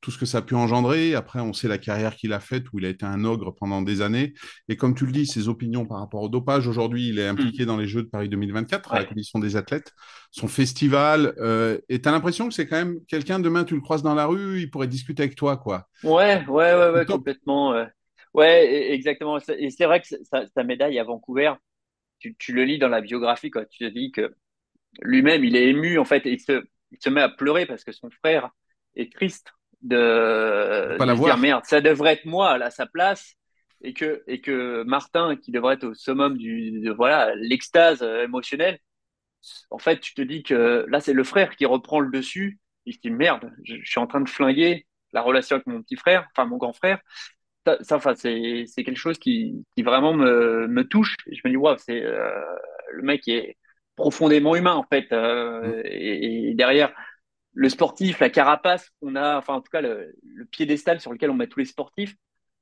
[0.00, 1.14] tout ce que ça a pu engendrer.
[1.14, 3.82] Après, on sait la carrière qu'il a faite où il a été un ogre pendant
[3.82, 4.34] des années.
[4.68, 7.64] Et comme tu le dis, ses opinions par rapport au dopage, aujourd'hui, il est impliqué
[7.64, 7.66] mmh.
[7.66, 8.96] dans les Jeux de Paris 2024 ouais.
[8.96, 9.92] à la commission des athlètes.
[10.30, 13.80] Son festival, euh, et tu as l'impression que c'est quand même quelqu'un, demain, tu le
[13.80, 15.88] croises dans la rue, il pourrait discuter avec toi, quoi.
[16.04, 17.74] Ouais, ouais, ouais, ouais complètement.
[18.34, 19.38] Ouais, exactement.
[19.58, 21.54] Et c'est vrai que sa, sa, médaille à Vancouver,
[22.18, 23.64] tu, tu, le lis dans la biographie, quoi.
[23.64, 24.34] Tu te dis que
[25.02, 27.84] lui-même, il est ému, en fait, et il se, il se met à pleurer parce
[27.84, 28.50] que son frère
[28.94, 33.34] est triste de, de se dire merde, ça devrait être moi à sa place
[33.82, 38.78] et que et que Martin qui devrait être au summum du de, voilà l'extase émotionnelle.
[39.70, 42.58] En fait, tu te dis que là c'est le frère qui reprend le dessus.
[42.86, 45.82] Il se dit merde, je, je, suis en train de flinguer la relation avec mon
[45.82, 46.98] petit frère, enfin mon grand frère.
[47.66, 51.14] Ça, ça enfin c'est c'est quelque chose qui qui vraiment me me touche.
[51.30, 52.30] Je me dis waouh, c'est euh,
[52.92, 53.56] le mec qui est
[53.94, 55.82] profondément humain en fait euh, mmh.
[55.86, 56.92] et, et derrière
[57.58, 61.28] le sportif, la carapace qu'on a, enfin en tout cas le, le, piédestal sur lequel
[61.30, 62.14] on met tous les sportifs,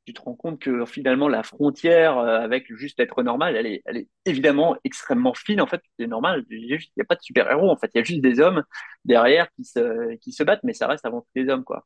[0.06, 3.82] tu te rends compte que finalement la frontière euh, avec juste l'être normal, elle est,
[3.84, 5.60] elle est évidemment extrêmement fine.
[5.60, 6.46] En fait, c'est normal.
[6.48, 7.70] Il n'y a pas de super-héros.
[7.70, 8.62] En fait, il y a juste des hommes
[9.04, 11.84] derrière qui se, qui se battent, mais ça reste avant tout des hommes, quoi.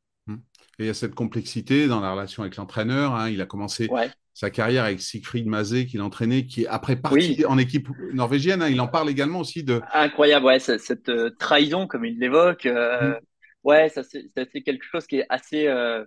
[0.80, 3.14] Et il y a cette complexité dans la relation avec l'entraîneur.
[3.14, 3.28] Hein.
[3.28, 4.08] Il a commencé ouais.
[4.32, 7.44] sa carrière avec Siegfried Mazé, qu'il entraînait, qui est après parti oui.
[7.44, 8.62] en équipe norvégienne.
[8.62, 8.70] Hein.
[8.70, 9.82] Il en parle également aussi de.
[9.92, 12.64] Incroyable, ouais, cette euh, trahison, comme il l'évoque.
[12.64, 13.20] Euh, mmh.
[13.62, 15.66] Ouais, ça c'est quelque chose qui est assez.
[15.66, 16.02] Euh,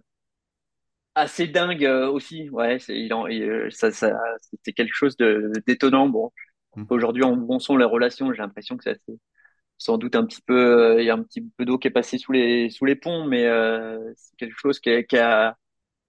[1.16, 5.52] assez dingue euh, aussi ouais c'est il en, il, ça, ça c'était quelque chose de
[5.68, 6.32] d'étonnant bon
[6.76, 6.86] mmh.
[6.90, 9.00] aujourd'hui en bon son les relations j'ai l'impression que c'est
[9.78, 11.92] sans doute un petit peu euh, il y a un petit peu d'eau qui est
[11.92, 15.58] passée sous les sous les ponts mais euh, c'est quelque chose qui, a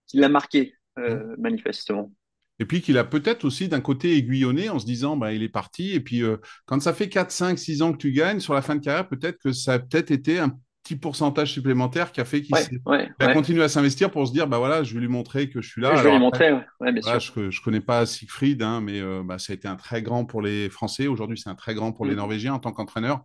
[0.06, 1.40] qui l'a marqué euh, mmh.
[1.40, 2.12] manifestement
[2.60, 5.48] et puis qu'il a peut-être aussi d'un côté aiguillonné en se disant bah il est
[5.48, 8.54] parti et puis euh, quand ça fait 4 5 6 ans que tu gagnes sur
[8.54, 12.20] la fin de carrière peut-être que ça a peut-être été un petit pourcentage supplémentaire qui
[12.20, 14.94] a fait qu'il ouais, ouais, a continué à s'investir pour se dire bah voilà je
[14.94, 15.96] vais lui montrer que je suis là.
[15.96, 17.32] Je vais lui montrer, ouais, bien voilà, sûr.
[17.36, 20.26] Je, je connais pas Siegfried, hein, mais euh, bah, ça a été un très grand
[20.26, 21.06] pour les Français.
[21.06, 22.10] Aujourd'hui, c'est un très grand pour mmh.
[22.10, 23.24] les Norvégiens en tant qu'entraîneur.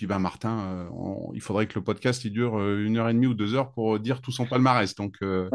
[0.00, 3.10] Puis bah Martin, euh, on, il faudrait que le podcast il dure euh, une heure
[3.10, 4.94] et demie ou deux heures pour dire tout son palmarès.
[4.94, 5.50] Donc, euh,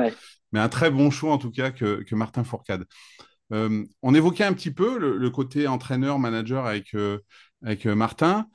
[0.51, 2.85] mais un très bon choix en tout cas que, que Martin Fourcade.
[3.51, 6.95] Euh, on évoquait un petit peu le, le côté entraîneur manager avec
[7.63, 8.47] avec Martin.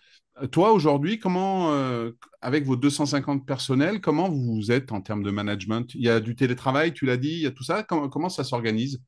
[0.52, 5.92] Toi, aujourd'hui, comment, euh, avec vos 250 personnels, comment vous êtes en termes de management?
[5.96, 7.82] Il y a du télétravail, tu l'as dit, il y a tout ça.
[7.82, 9.02] Comment, comment ça s'organise?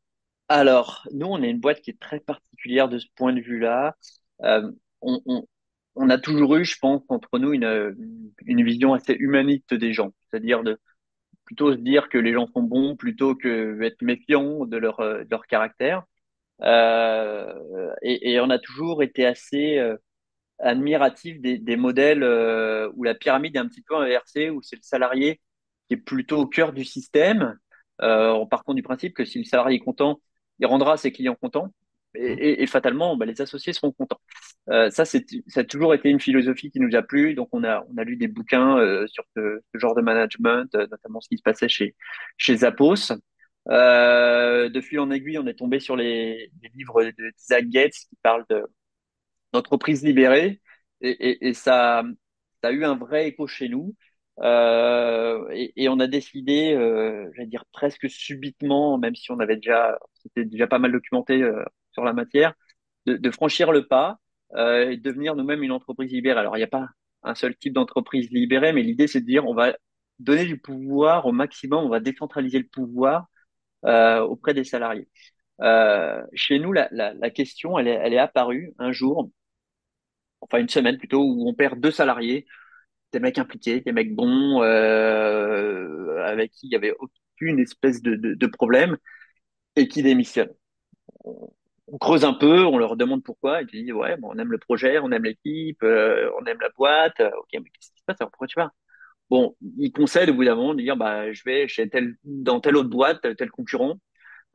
[0.48, 3.94] Alors, nous, on est une boîte qui est très particulière de ce point de vue-là.
[4.42, 4.68] Euh,
[5.02, 5.44] on, on,
[5.94, 10.12] on, a toujours eu, je pense, entre nous, une, vision assez humaniste des gens.
[10.30, 10.78] C'est-à-dire de
[11.44, 15.26] plutôt se dire que les gens sont bons plutôt que être méfiant de leur, de
[15.30, 16.04] leur caractère.
[16.62, 19.96] Euh, et, on a toujours été assez euh,
[20.58, 24.82] admiratif des, modèles euh, où la pyramide est un petit peu inversée, où c'est le
[24.82, 25.40] salarié
[25.88, 27.58] qui est plutôt au cœur du système,
[28.02, 30.20] euh, en partant du principe que si le salarié est content,
[30.58, 31.72] il rendra ses clients contents.
[32.14, 34.20] Et, et, et fatalement, bah, les associés seront contents.
[34.70, 37.34] Euh, ça, c'est, ça a toujours été une philosophie qui nous a plu.
[37.34, 40.74] Donc, on a, on a lu des bouquins euh, sur ce, ce, genre de management,
[40.74, 41.94] euh, notamment ce qui se passait chez,
[42.36, 43.12] chez Zappos.
[43.68, 47.92] Euh, de fil en aiguille, on est tombé sur les, les livres de Isaac Gates
[47.92, 48.64] qui parlent de,
[49.52, 50.60] d'entreprise libérée.
[51.00, 52.04] Et, et, ça,
[52.62, 53.94] ça a eu un vrai écho chez nous.
[54.40, 56.74] Et, on a décidé,
[57.34, 61.42] j'allais dire presque subitement, même si on avait déjà, c'était déjà pas mal documenté
[61.92, 62.54] sur la matière,
[63.06, 64.18] de, franchir le pas
[64.54, 66.40] euh, et devenir nous-mêmes une entreprise libérée.
[66.40, 66.88] Alors, il n'y a pas
[67.22, 69.76] un seul type d'entreprise libérée, mais l'idée, c'est de dire, on va
[70.18, 73.26] donner du pouvoir au maximum, on va décentraliser le pouvoir
[73.86, 75.08] euh, auprès des salariés.
[75.60, 79.30] Euh, chez nous, la, la, question, elle est, elle est apparue un jour,
[80.40, 82.46] enfin une semaine plutôt, où on perd deux salariés,
[83.12, 88.46] des mecs impliqués, des mecs bons, avec qui il y avait aucune espèce de, de,
[88.46, 88.96] problème,
[89.76, 90.54] et qui démissionnent.
[91.24, 91.52] On,
[91.92, 94.52] on, creuse un peu, on leur demande pourquoi, et ils disent ouais, bon, on aime
[94.52, 98.04] le projet, on aime l'équipe, euh, on aime la boîte, ok, mais qu'est-ce qui se
[98.06, 98.72] passe alors pourquoi tu vas?
[99.30, 102.60] Bon, ils concèdent au bout d'un moment de dire bah je vais chez tel dans
[102.60, 103.98] telle autre boîte, tel concurrent,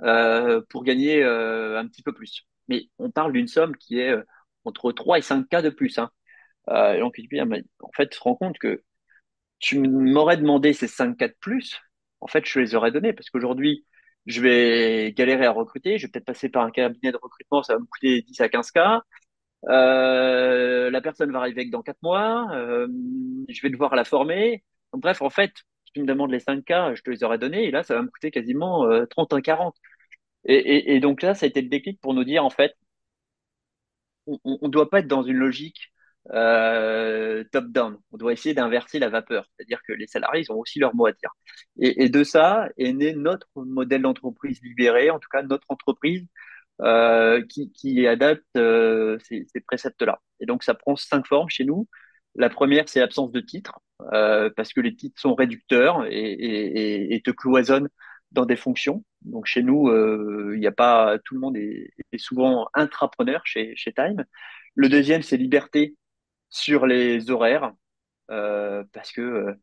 [0.04, 2.45] euh, pour gagner euh, un petit peu plus.
[2.67, 4.23] Mais on parle d'une somme qui est euh,
[4.65, 5.97] entre 3 et 5 cas de plus.
[5.97, 6.12] Hein.
[6.69, 7.17] Euh, donc,
[7.82, 8.84] en fait, tu te rends compte que
[9.60, 11.80] tu m'aurais demandé ces 5 cas de plus,
[12.21, 13.87] en fait, je les aurais donnés parce qu'aujourd'hui,
[14.28, 17.74] je vais galérer à recruter, je vais peut-être passer par un cabinet de recrutement, ça
[17.76, 19.02] va me coûter 10 à 15 cas.
[19.70, 22.88] Euh, la personne va arriver que dans 4 mois, euh,
[23.50, 24.63] je vais devoir la former.
[24.94, 25.54] Bref, en fait,
[25.94, 28.02] tu me demandes les 5 cas, je te les aurais donnés, et là, ça va
[28.04, 29.76] me coûter quasiment euh, 30 40.
[30.46, 32.76] Et, et, et, donc là, ça a été le déclic pour nous dire, en fait,
[34.26, 35.92] on ne doit pas être dans une logique
[36.34, 37.98] euh, top-down.
[38.12, 39.48] On doit essayer d'inverser la vapeur.
[39.56, 41.32] C'est-à-dire que les salariés, ils ont aussi leur mot à dire.
[41.80, 46.26] Et, de ça est né notre modèle d'entreprise libérée, en tout cas notre entreprise
[46.82, 50.20] euh, qui, adapte euh, ces, préceptes-là.
[50.40, 51.88] Et donc, ça prend cinq formes chez nous.
[52.36, 53.80] La première, c'est l'absence de titre,
[54.13, 57.90] euh, parce que les titres sont réducteurs et, te cloisonnent
[58.32, 59.04] dans des fonctions.
[59.22, 59.90] Donc chez nous,
[60.54, 64.26] il n'y a pas tout le monde est, est, souvent intrapreneur chez, chez Time.
[64.76, 65.96] Le deuxième, c'est liberté
[66.50, 67.74] sur les horaires,
[68.32, 69.54] euh, parce que euh,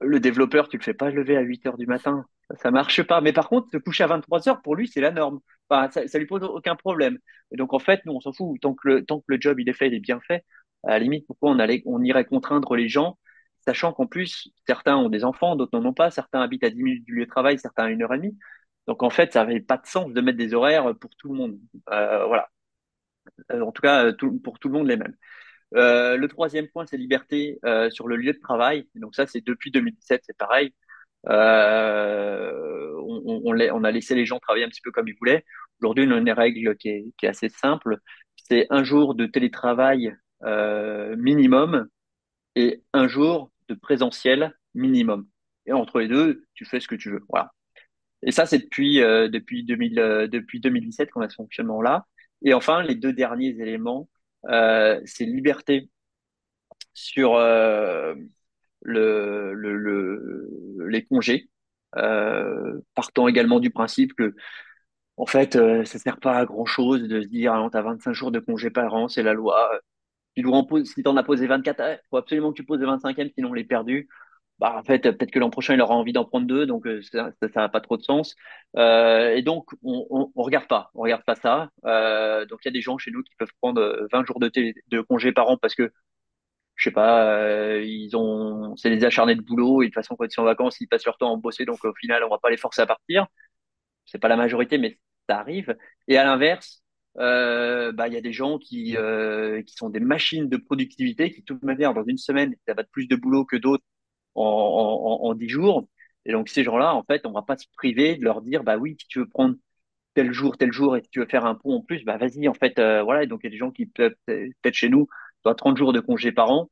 [0.00, 2.24] le développeur, tu le fais pas lever à 8 heures du matin,
[2.62, 3.20] ça marche pas.
[3.20, 5.40] Mais par contre, se coucher à 23 heures, pour lui, c'est la norme.
[5.68, 7.18] Enfin, ça, ça lui pose aucun problème.
[7.52, 8.60] Et donc en fait, nous, on s'en fout.
[8.60, 10.44] Tant que le tant que le job il est fait, il est bien fait
[10.86, 13.18] à la limite, pourquoi on, allait, on irait contraindre les gens,
[13.66, 16.82] sachant qu'en plus, certains ont des enfants, d'autres n'en ont pas, certains habitent à 10
[16.82, 18.38] minutes du lieu de travail, certains à une heure et demie.
[18.86, 21.34] Donc en fait, ça n'avait pas de sens de mettre des horaires pour tout le
[21.34, 21.58] monde.
[21.90, 22.48] Euh, voilà.
[23.52, 24.12] En tout cas,
[24.44, 25.16] pour tout le monde les mêmes.
[25.74, 28.88] Euh, le troisième point, c'est liberté euh, sur le lieu de travail.
[28.94, 30.72] Donc ça, c'est depuis 2017, c'est pareil.
[31.28, 32.92] Euh,
[33.34, 35.44] on, a laissé les gens travailler un petit peu comme ils voulaient.
[35.80, 37.98] Aujourd'hui, on a une règle qui est, assez simple.
[38.36, 40.14] C'est un jour de télétravail
[41.16, 41.88] minimum
[42.54, 45.26] et un jour de présentiel minimum.
[45.66, 47.24] Et entre les deux, tu fais ce que tu veux.
[47.28, 47.52] Voilà.
[48.22, 52.06] Et ça, c'est depuis, euh, depuis, 2000, euh, depuis 2017 qu'on a ce fonctionnement-là.
[52.42, 54.08] Et enfin, les deux derniers éléments,
[55.04, 55.88] c'est liberté
[56.94, 58.14] sur euh,
[58.82, 61.50] le, le, le, les congés,
[62.94, 64.34] partant également du principe que
[65.18, 68.12] en fait, euh, ça sert pas à grand chose de se dire, ah, t'as 25
[68.14, 69.70] jours de congés par an, c'est la loi
[70.36, 72.86] tu dois en si t'en as posé 24, il faut absolument que tu poses le
[72.86, 74.08] 25e, sinon on l'est perdu.
[74.58, 77.02] Bah, en fait, peut-être que l'an prochain, il aura envie d'en prendre deux, donc euh,
[77.02, 78.34] ça n'a pas trop de sens.
[78.76, 81.68] Euh, et donc, on, on, regarde pas, on regarde pas ça.
[81.84, 84.50] Euh, donc, il y a des gens chez nous qui peuvent prendre 20 jours de,
[84.88, 85.92] de congé par an parce que,
[86.76, 90.16] je sais pas, euh, ils ont, c'est des acharnés de boulot et de toute façon,
[90.16, 92.30] quand ils sont en vacances, ils passent leur temps à bosser, donc au final, on
[92.30, 93.26] va pas les forcer à partir.
[94.04, 95.76] C'est pas la majorité, mais ça arrive.
[96.08, 96.82] Et à l'inverse,
[97.18, 101.30] euh, bah, il y a des gens qui, euh, qui sont des machines de productivité
[101.32, 103.84] qui, de toute manière, dans une semaine, ça va plus de boulot que d'autres
[104.36, 105.88] en, 10 jours.
[106.24, 108.76] Et donc, ces gens-là, en fait, on va pas se priver de leur dire, bah
[108.78, 109.56] oui, si tu veux prendre
[110.14, 112.48] tel jour, tel jour, et si tu veux faire un pont en plus, bah vas-y,
[112.48, 113.24] en fait, euh, voilà.
[113.24, 115.08] Et donc, il y a des gens qui peut-être chez nous,
[115.44, 116.70] doivent 30 jours de congé par an.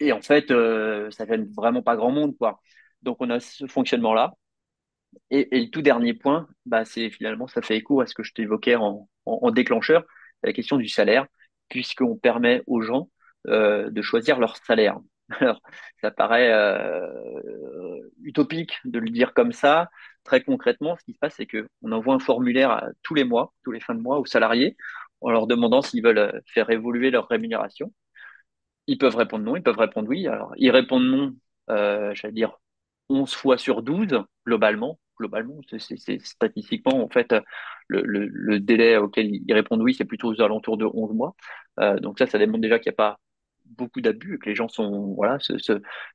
[0.00, 2.60] Et en fait, euh, ça fait vraiment pas grand monde, quoi.
[3.02, 4.34] Donc, on a ce fonctionnement-là.
[5.30, 8.22] Et, et, le tout dernier point, bah, c'est finalement, ça fait écho à ce que
[8.22, 9.08] je t'évoquais en,
[9.52, 10.04] déclencheur,
[10.42, 11.26] la question du salaire,
[11.68, 13.10] puisqu'on permet aux gens
[13.48, 14.98] euh, de choisir leur salaire.
[15.40, 15.60] Alors,
[16.00, 19.88] ça paraît euh, utopique de le dire comme ça.
[20.24, 23.54] Très concrètement, ce qui se passe, c'est que on envoie un formulaire tous les mois,
[23.64, 24.76] tous les fins de mois, aux salariés,
[25.20, 27.92] en leur demandant s'ils veulent faire évoluer leur rémunération.
[28.86, 30.26] Ils peuvent répondre non, ils peuvent répondre oui.
[30.26, 31.34] Alors, ils répondent non,
[31.70, 32.58] euh, j'allais dire
[33.08, 37.34] 11 fois sur 12, globalement, globalement, c'est statistiquement, en fait,
[37.88, 41.34] le, délai auquel ils répondent oui, c'est plutôt aux alentours de 11 mois.
[41.80, 43.18] Euh, donc ça, ça démontre déjà qu'il n'y a pas
[43.66, 45.38] beaucoup d'abus, que les gens sont, voilà,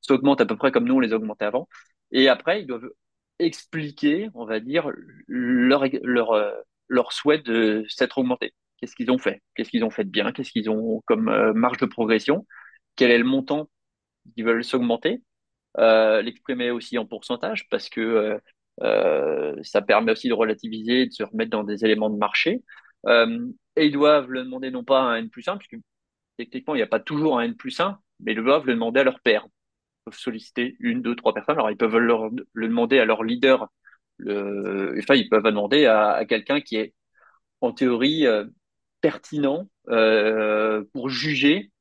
[0.01, 1.67] s'augmentent à peu près comme nous, on les augmentait avant.
[2.11, 2.89] Et après, ils doivent
[3.39, 4.91] expliquer, on va dire,
[5.27, 6.51] leur, leur, euh,
[6.87, 8.53] leur souhait de s'être augmenté.
[8.79, 11.77] qu'est-ce qu'ils ont fait, qu'est-ce qu'ils ont fait de bien, qu'est-ce qu'ils ont comme marge
[11.77, 12.45] de progression,
[12.95, 13.69] quel est le montant
[14.35, 15.21] qu'ils veulent s'augmenter,
[15.77, 18.39] l'exprimer aussi en pourcentage parce que
[19.63, 22.63] ça permet aussi de relativiser, de se remettre dans des éléments de marché.
[23.07, 25.81] et ils doivent le demander non pas à N plus 1, puisque
[26.39, 29.01] techniquement, il n'y a pas toujours un N plus 1, mais ils doivent le demander
[29.01, 29.45] à leur père.
[29.45, 31.57] Ils peuvent solliciter une, deux, trois personnes.
[31.57, 33.67] Alors, ils peuvent le demander à leur leader.
[34.17, 36.93] Le, enfin, ils peuvent demander à, quelqu'un qui est,
[37.61, 38.45] en théorie, euh,
[39.01, 41.71] pertinent euh, pour juger,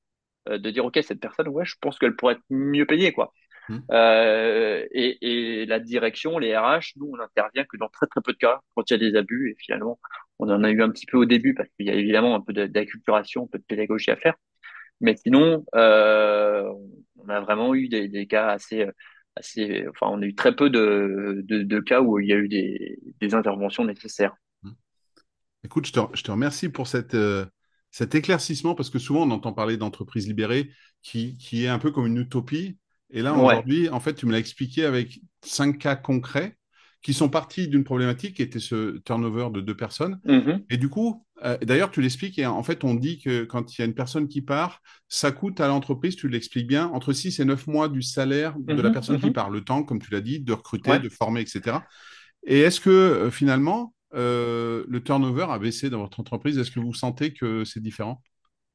[0.49, 3.33] euh, de dire, OK, cette personne, ouais, je pense qu'elle pourrait être mieux payée, quoi.
[3.71, 3.81] Mmh.
[4.93, 8.39] et, et, la direction, les RH, nous, on intervient que dans très très peu de
[8.39, 9.51] cas quand il y a des abus.
[9.51, 10.01] Et finalement,
[10.39, 12.41] on en a eu un petit peu au début parce qu'il y a évidemment un
[12.41, 14.35] peu d'acculturation, un peu de pédagogie à faire.
[15.01, 16.69] Mais sinon, euh,
[17.17, 18.87] on a vraiment eu des, des, cas assez,
[19.37, 22.37] assez, enfin, on a eu très peu de, de, de cas où il y a
[22.37, 24.35] eu des, des interventions nécessaires.
[24.63, 24.71] Mmh.
[25.65, 27.47] Écoute, je te, je te remercie pour cette, euh,
[27.91, 30.71] cet éclaircissement parce que souvent on entend parler d'entreprises libérées
[31.03, 32.79] qui, qui est un peu comme une utopie.
[33.11, 36.59] Et là, aujourd'hui, en fait, tu me l'as expliqué avec cinq cas concrets
[37.03, 40.21] qui sont partis d'une problématique qui était ce turnover de deux personnes.
[40.27, 40.65] Mm-hmm.
[40.71, 43.81] Et du coup, euh, d'ailleurs, tu l'expliques, et en fait, on dit que quand il
[43.81, 47.39] y a une personne qui part, ça coûte à l'entreprise, tu l'expliques bien, entre 6
[47.39, 48.93] et 9 mois du salaire de la mm-hmm.
[48.93, 49.33] personne qui mm-hmm.
[49.33, 51.79] part, le temps, comme tu l'as dit, de recruter, de former, etc.
[52.45, 56.59] Et est-ce que euh, finalement, euh, le turnover a baissé dans votre entreprise?
[56.59, 58.21] Est-ce que vous sentez que c'est différent?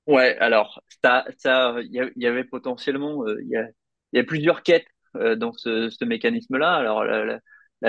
[0.08, 3.68] Ouais, alors, ça, ça, il y, avait potentiellement, il y, a,
[4.12, 6.76] y, a, plusieurs quêtes dans ce, ce mécanisme-là.
[6.76, 7.40] Alors, la, la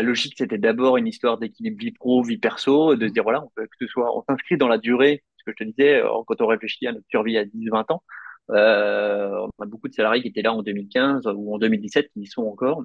[0.03, 3.51] logique, c'était d'abord une histoire d'équilibre vie pro, vie perso, de se dire, voilà, on
[3.55, 6.09] peut, que ce soit, on s'inscrit dans la durée, ce que je te disais, euh,
[6.27, 8.03] quand on réfléchit à notre survie à 10, 20 ans,
[8.51, 12.21] euh, on a beaucoup de salariés qui étaient là en 2015 ou en 2017 qui
[12.23, 12.85] y sont encore.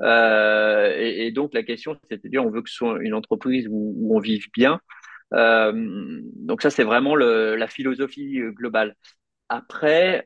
[0.00, 3.68] Euh, et, donc la question, c'était de dire, on veut que ce soit une entreprise
[3.70, 4.80] où, on vive bien.
[5.34, 8.94] Euh, donc ça, c'est vraiment la philosophie globale.
[9.48, 10.24] Après,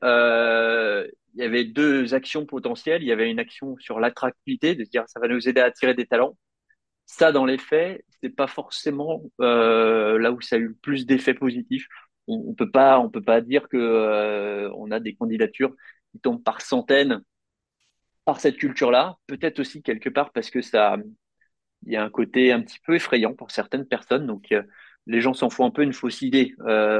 [1.34, 3.02] il y avait deux actions potentielles.
[3.02, 5.94] Il y avait une action sur l'attractivité, de dire ça va nous aider à attirer
[5.94, 6.36] des talents.
[7.06, 11.06] Ça, dans les faits, c'est pas forcément euh, là où ça a eu le plus
[11.06, 11.86] d'effets positifs.
[12.28, 15.74] On, on, peut pas, on peut pas dire que euh, on a des candidatures
[16.12, 17.22] qui tombent par centaines
[18.24, 19.16] par cette culture-là.
[19.26, 20.96] Peut-être aussi quelque part parce que ça,
[21.86, 24.26] il y a un côté un petit peu effrayant pour certaines personnes.
[24.26, 24.62] Donc euh,
[25.06, 26.54] les gens s'en font un peu une fausse idée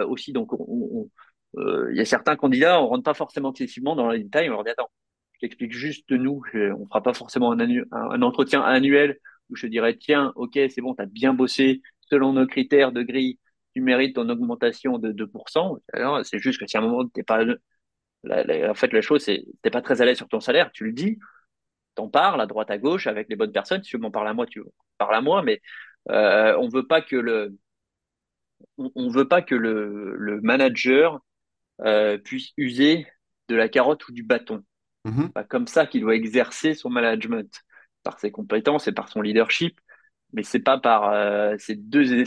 [0.09, 0.33] aussi.
[0.33, 1.09] Donc on,
[1.57, 4.65] il y a certains candidats, on rentre pas forcément excessivement dans les détails, on leur
[4.65, 4.91] dit attends,
[5.35, 9.19] je t'explique juste nous, on fera pas forcément un, entretien annuel
[9.51, 13.03] où je dirais tiens, ok, c'est bon, tu as bien bossé selon nos critères de
[13.03, 13.39] grille,
[13.75, 15.79] tu mérites ton augmentation de 2%.
[16.25, 19.71] C'est juste que si à un moment t'es pas, en fait, la chose c'est t'es
[19.71, 21.19] pas très à l'aise sur ton salaire, tu le dis,
[21.95, 23.83] t'en parles à droite à gauche avec les bonnes personnes.
[23.83, 24.63] Si tu m'en parles à moi, tu
[24.99, 25.61] parles à moi, mais
[26.11, 27.57] euh, on veut pas que le
[28.79, 31.21] on, veut pas que le manager
[31.85, 33.07] euh, puisse user
[33.49, 34.65] de la carotte ou du bâton.
[35.05, 35.33] Mm-hmm.
[35.33, 37.51] Pas comme ça qu'il doit exercer son management,
[38.03, 39.79] par ses compétences et par son leadership,
[40.33, 42.25] mais c'est pas par euh, ces, deux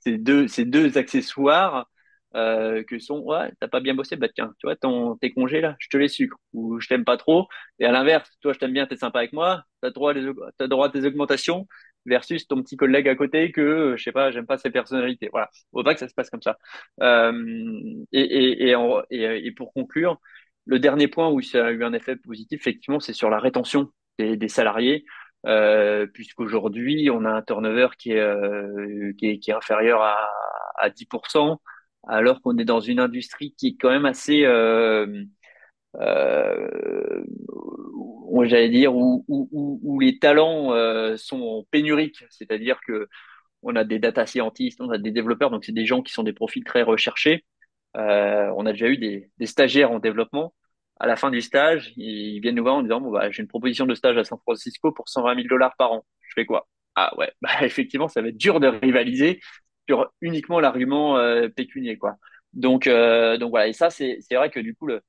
[0.00, 1.88] ces, deux, ces deux accessoires
[2.36, 5.60] euh, que sont ouais t'as pas bien bossé bah tiens tu vois ton tes congés
[5.60, 7.46] là je te les sucre ou je t'aime pas trop
[7.78, 10.16] et à l'inverse toi je t'aime bien t'es sympa avec moi t'as droit à
[10.64, 11.68] as droit à tes augmentations
[12.06, 15.28] versus ton petit collègue à côté que je sais pas j'aime pas ses personnalités.
[15.30, 15.50] Voilà.
[15.72, 16.58] Faudrait que ça se passe comme ça.
[17.02, 17.32] Euh,
[18.12, 20.20] et, et, et, pour conclure
[20.66, 23.90] le dernier point où ça a eu un effet positif effectivement c'est sur la rétention
[24.18, 25.04] des, des salariés
[25.46, 30.16] euh, puisqu'aujourd'hui on a un turnover qui est, euh, qui est, inférieur à,
[30.76, 31.58] à 10%
[32.08, 35.24] alors qu'on est dans une industrie qui est quand même assez euh,
[35.96, 37.24] euh,
[38.44, 43.08] j'allais dire, où, où, où, les talents euh, sont pénuriques, c'est-à-dire que
[43.62, 46.22] on a des data scientists, on a des développeurs, donc c'est des gens qui sont
[46.22, 47.44] des profils très recherchés.
[47.96, 50.54] Euh, on a déjà eu des, des, stagiaires en développement.
[51.00, 53.48] À la fin du stage, ils viennent nous voir en disant bon, bah, j'ai une
[53.48, 56.04] proposition de stage à San Francisco pour 120 000 dollars par an.
[56.22, 56.68] Je fais quoi?
[56.94, 59.40] Ah ouais, bah, effectivement, ça va être dur de rivaliser
[59.88, 62.16] sur uniquement l'argument euh, pécunier, quoi.
[62.52, 63.68] Donc, euh, donc voilà.
[63.68, 65.02] Et ça, c'est vrai que du coup, le,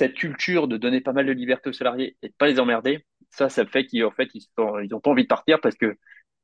[0.00, 3.04] cette culture de donner pas mal de liberté aux salariés et de pas les emmerder,
[3.28, 4.46] ça, ça fait qu'ils fait, ils,
[4.84, 5.94] ils ont pas envie de partir parce que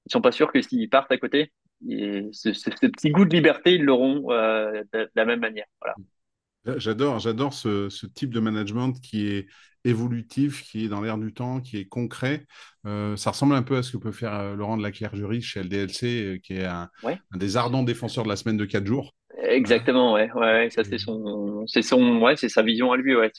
[0.04, 3.74] ils sont pas sûrs que s'ils partent à côté, ce, ce, petit goût de liberté,
[3.74, 5.64] ils l'auront euh, de, la même manière.
[5.80, 6.78] Voilà.
[6.78, 9.46] J'adore, j'adore ce, ce, type de management qui est
[9.84, 12.44] évolutif, qui est dans l'air du temps, qui est concret.
[12.84, 15.40] Euh, ça ressemble un peu à ce que peut faire euh, Laurent de la Clergerie
[15.40, 19.14] chez LDLC, qui est un, un, des ardents défenseurs de la semaine de 4 jours.
[19.42, 23.30] Exactement, ouais, ouais, ça c'est son, c'est son, ouais, c'est sa vision à lui, ouais,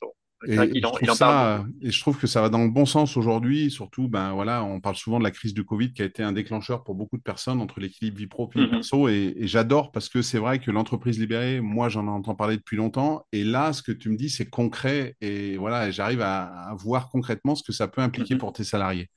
[0.46, 3.72] Et, je trouve ça, et je trouve que ça va dans le bon sens aujourd'hui.
[3.72, 6.34] Surtout, ben voilà, on parle souvent de la crise du Covid qui a été un
[6.34, 8.70] déclencheur pour beaucoup de personnes entre l'équilibre vie pro et vie mm-hmm.
[8.70, 9.10] perso.
[9.10, 13.26] Et, j'adore parce que c'est vrai que l'entreprise libérée, moi, j'en entends parler depuis longtemps.
[13.32, 15.16] Et là, ce que tu me dis, c'est concret.
[15.22, 18.38] Et voilà, j'arrive à, voir concrètement ce que ça peut impliquer mm-hmm.
[18.38, 19.10] pour tes salariés.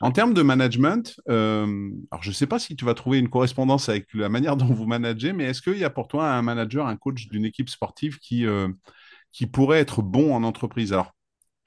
[0.00, 3.28] En termes de management, euh, alors je ne sais pas si tu vas trouver une
[3.28, 6.42] correspondance avec la manière dont vous managez, mais est-ce qu'il y a pour toi un
[6.42, 8.68] manager, un coach d'une équipe sportive qui, euh,
[9.32, 10.92] qui pourrait être bon en entreprise?
[10.92, 11.12] Alors,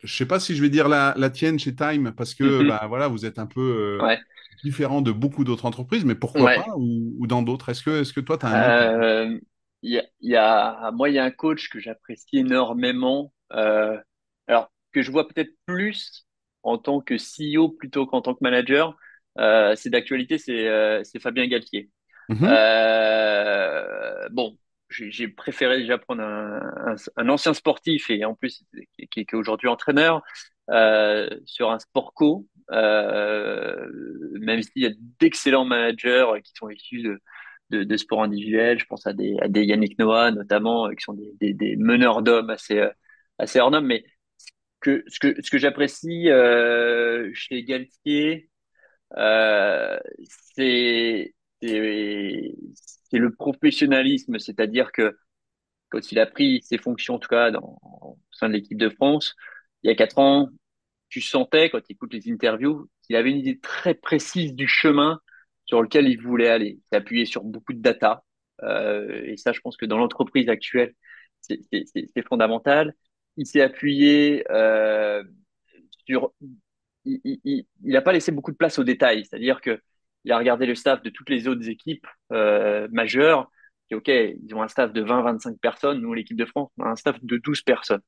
[0.03, 2.67] je ne sais pas si je vais dire la, tienne chez Time, parce que mm-hmm.
[2.67, 4.15] bah, voilà, vous êtes un peu euh,
[4.63, 7.69] différent de beaucoup d'autres entreprises, mais pourquoi pas ou, dans d'autres?
[7.69, 9.39] Est-ce que, est que toi, tu as un...
[9.83, 15.11] Y y a, moi, il y a un coach que j'apprécie énormément, alors que je
[15.11, 16.26] vois peut-être plus
[16.67, 18.97] en tant que CEO plutôt qu'en tant que manager,
[19.39, 21.89] euh, c'est d'actualité, c'est euh, Fabien Galtier.
[22.27, 22.39] Mhm.
[22.43, 24.57] Euh, bon,
[24.89, 28.65] j'ai préféré déjà prendre un, un, ancien sportif et en plus
[29.11, 30.21] qui, est aujourd'hui entraîneur
[30.69, 34.91] euh, sur un sport co, même s'il y a
[35.21, 37.21] d'excellents managers qui sont issus de,
[37.69, 38.77] de, de sport individuel.
[38.77, 42.23] Je pense à des, à des Yannick Noah notamment, qui sont des, des, des meneurs
[42.23, 42.85] d'hommes assez,
[43.39, 44.03] assez hors normes, mais
[44.79, 48.49] que, ce que, ce que j'apprécie euh, chez Galtier,
[49.17, 49.99] euh,
[50.55, 55.17] c'est le professionnalisme, c'est-à-dire que
[55.89, 58.89] quand il a pris ses fonctions, en tout cas dans, au sein de l'équipe de
[58.89, 59.35] France,
[59.83, 60.49] il y a quatre ans,
[61.09, 65.21] tu sentais, quand tu écoutes les interviews, qu'il avait une idée très précise du chemin
[65.65, 66.79] sur lequel il voulait aller.
[66.91, 68.23] Il appuyé sur beaucoup de data.
[68.63, 70.95] Euh, et ça, je pense que dans l'entreprise actuelle,
[71.41, 72.93] c'est fondamental
[73.37, 75.23] il s'est appuyé euh,
[76.05, 76.33] sur.
[77.05, 79.79] Il n'a pas laissé beaucoup de place aux détails, c'est-à-dire que
[80.25, 83.49] il a regardé le staff de toutes les autres équipes euh, majeures.
[83.93, 86.01] OK, ils ont un staff de 20-25 personnes.
[86.01, 88.01] Nous, l'équipe de France, on a un staff de 12 personnes.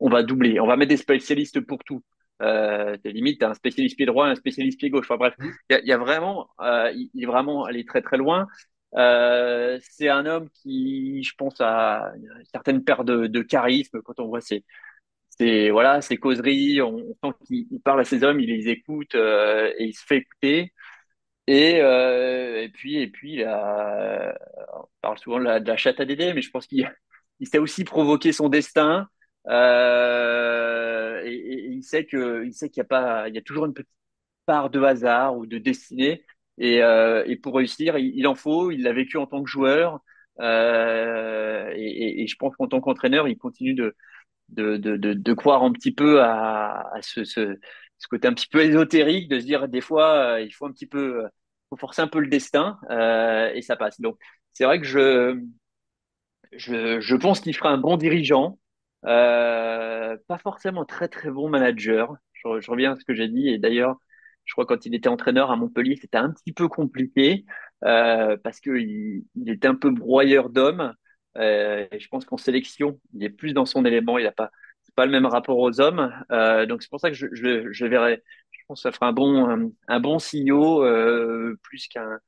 [0.00, 0.58] On va doubler.
[0.58, 2.02] On va mettre des spécialistes pour tout.
[2.42, 5.06] Euh, limite, un spécialiste pied droit, un spécialiste pied gauche.
[5.10, 5.34] Enfin bref,
[5.70, 8.46] il y, a, vraiment, euh, il est vraiment allé très très loin.
[8.96, 14.28] Euh, c'est un homme qui, je pense, a une certaine perte de, charisme quand on
[14.28, 14.64] voit ses,
[15.30, 16.82] ses, voilà, ses causeries.
[16.82, 20.18] On, sent qu'il parle à ses hommes, il les écoute euh, et il se fait
[20.18, 20.72] écouter.
[21.46, 26.50] Et, euh, puis, et puis on parle souvent de la, chatte à Dédé, mais je
[26.50, 26.90] pense qu'il
[27.40, 29.08] il sait aussi provoquer son destin.
[29.48, 29.52] Et,
[31.76, 32.06] il sait
[32.52, 33.90] sait qu'il y a pas, il y a toujours une petite
[34.46, 36.24] part de hasard ou de destinée
[36.58, 38.70] et, euh, et pour réussir, il, en faut.
[38.70, 40.00] Il l'a vécu en tant que joueur.
[40.40, 43.94] Euh, et, et, je pense qu'en tant qu'entraîneur, il continue de,
[44.50, 47.58] de, de, de, de, croire un petit peu à, à ce, ce,
[47.98, 50.72] ce, côté un petit peu ésotérique, de se dire des fois, euh, il faut un
[50.72, 51.24] petit peu,
[51.70, 54.00] faut forcer un peu le destin euh, et ça passe.
[54.00, 54.18] Donc,
[54.52, 55.40] c'est vrai que je,
[56.52, 58.58] je, je pense qu'il fera un bon dirigeant,
[59.06, 62.14] euh, pas forcément très très bon manager.
[62.32, 63.96] Je, je reviens à ce que j'ai dit et d'ailleurs,
[64.46, 67.44] je crois quand il était entraîneur à Montpellier, c'était un petit peu compliqué
[67.84, 70.94] euh, parce qu'il il était un peu broyeur d'hommes.
[71.36, 74.18] Euh, je pense qu'en sélection, il est plus dans son élément.
[74.18, 74.50] Il n'a pas,
[74.94, 76.12] pas le même rapport aux hommes.
[76.32, 78.22] Euh, donc c'est pour ça que je, verrai.
[78.52, 82.18] Je pense que ça fera un bon, un, bon euh, plus qu'un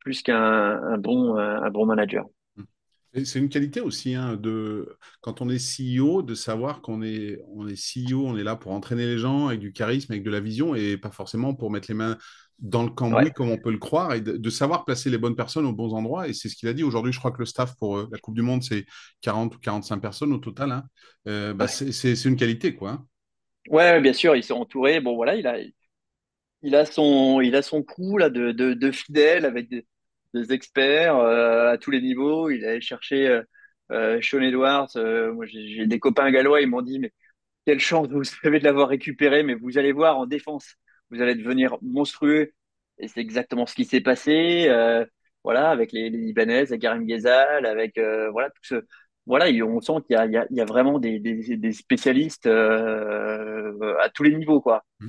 [0.00, 2.26] plus qu'un un bon, un bon manager.
[3.24, 7.66] C'est une qualité aussi hein, de quand on est CEO de savoir qu'on est on
[7.66, 10.40] est CEO, on est là pour entraîner les gens avec du charisme, avec de la
[10.40, 12.18] vision et pas forcément pour mettre les mains
[12.58, 15.66] dans le cambouis comme on peut le croire et de, savoir placer les bonnes personnes
[15.66, 17.12] aux bons endroits et c'est ce qu'il a dit aujourd'hui.
[17.12, 18.86] Je crois que le staff pour euh, la Coupe du Monde c'est
[19.22, 20.72] 40 ou 45 personnes au total.
[20.72, 20.84] Hein.
[21.28, 22.90] Euh, bah, c'est une qualité quoi.
[22.90, 23.06] Hein.
[23.68, 25.00] Ouais, bien sûr, ils sont entourés.
[25.00, 25.58] Bon voilà, il a
[26.62, 29.86] il a son il a son crew là de, de, de fidèles avec des
[30.36, 32.50] des experts euh, à tous les niveaux.
[32.50, 33.42] Il allait chercher euh,
[33.92, 34.90] euh, Sean Edwards.
[35.34, 37.12] moi, j'ai des copains gallois, ils m'ont dit, mais
[37.66, 40.76] quelle chance vous avez de l'avoir récupéré, mais vous allez voir en défense,
[41.10, 42.52] vous allez devenir monstrueux.
[42.98, 44.68] Et c'est exactement ce qui s'est passé.
[45.44, 47.98] voilà, avec les, les Libanaises, avec Karim Ghezal, avec
[48.32, 48.84] voilà tout ce,
[49.26, 54.22] voilà, on sent qu'il y a, y y vraiment des, des, des spécialistes à tous
[54.22, 54.84] les niveaux, quoi.
[55.00, 55.08] Mmh.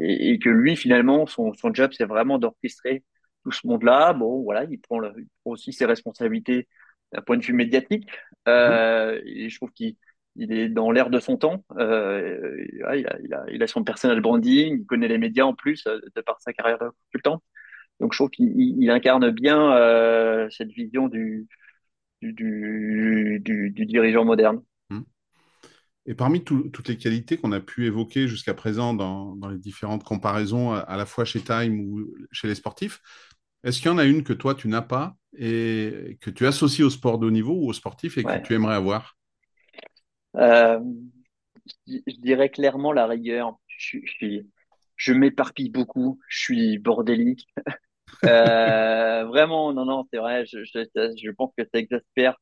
[0.00, 3.04] Et, et, que lui, finalement, son, son job, c'est vraiment d'orchestrer
[3.42, 4.12] tout ce monde-là.
[4.12, 5.00] Bon, voilà, il prend,
[5.44, 6.68] aussi ses responsabilités
[7.12, 8.08] d'un point de vue médiatique.
[8.48, 9.96] Euh, et je trouve qu'il
[10.36, 11.64] il est dans l'air de son temps.
[11.76, 12.64] Euh,
[13.48, 16.52] il, a, son personal branding, il connaît les médias en plus euh, de par sa
[16.52, 17.42] carrière de consultant.
[17.98, 21.46] Donc je trouve qu'il incarne bien cette vision du,
[22.22, 24.62] du, du, dirigeant moderne.
[24.88, 25.00] Mmh.
[26.06, 30.02] Et parmi toutes les qualités qu'on a pu évoquer jusqu'à présent dans, dans, les différentes
[30.02, 33.02] comparaisons, à, la fois chez Time ou chez les sportifs,
[33.64, 36.82] est-ce qu'il y en a une que toi, tu n'as pas et que tu associes
[36.82, 39.16] au sport de haut niveau ou au sportif et que tu aimerais avoir?
[40.36, 40.80] Euh,
[41.86, 43.58] je dirais clairement la rigueur.
[43.68, 44.50] Je, je suis,
[44.96, 46.18] je m'éparpille beaucoup.
[46.28, 47.48] Je suis bordélique.
[48.24, 50.44] Euh, vraiment, non, non, c'est vrai.
[50.44, 52.34] Je, pense que ça exaspère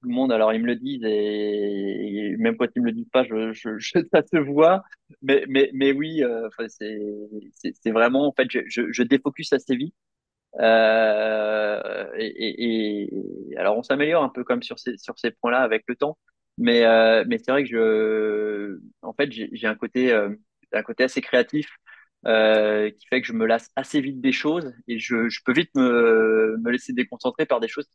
[0.00, 0.30] tout le monde.
[0.30, 3.24] Alors ils me le disent et, et même quand ils me le disent pas,
[4.12, 4.84] ça se voit.
[5.22, 9.94] Mais, mais, mais oui, euh, c'est, vraiment en fait, je, je, je défocus assez vite.
[10.60, 15.60] Euh, et, et, et- alors on s'améliore un peu comme sur ces sur ces points-là
[15.62, 16.16] avec le temps,
[16.58, 20.30] mais euh, mais c'est vrai que je en fait j'ai un côté euh,
[20.72, 21.68] un côté assez créatif
[22.26, 25.52] euh, qui fait que je me lasse assez vite des choses et je je peux
[25.52, 27.88] vite me me laisser déconcentrer par des choses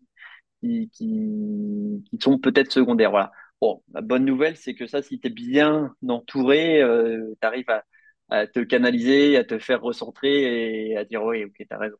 [0.61, 3.11] qui qui qui sont peut-être secondaires.
[3.11, 3.31] Voilà.
[3.61, 7.69] Bon, la bonne nouvelle c'est que ça, si tu es bien entouré, euh, tu arrives
[7.69, 7.83] à
[8.31, 11.97] à te canaliser, à te faire recentrer et à dire oui, ok, t'as raison.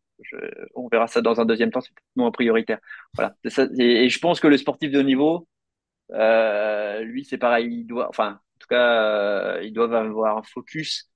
[0.76, 2.80] On verra ça dans un deuxième temps, c'est moins prioritaire.
[3.16, 3.36] Voilà.
[3.46, 5.48] Ça, et, je pense que le sportif de niveau,
[6.12, 7.68] euh, lui, c'est pareil.
[7.72, 11.10] Il doit, enfin, en tout cas, euh, ils doivent avoir un focus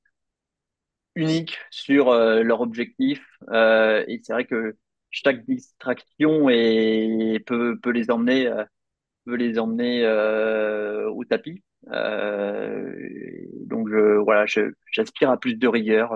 [1.16, 3.22] unique sur euh, leur objectif.
[3.52, 4.76] Et c'est vrai que
[5.12, 6.48] chaque distraction
[7.46, 8.52] peut, les emmener,
[9.26, 10.08] peut les emmener
[11.08, 11.64] au tapis.
[13.68, 14.46] Donc voilà,
[14.92, 16.14] j'aspire à plus de rigueur,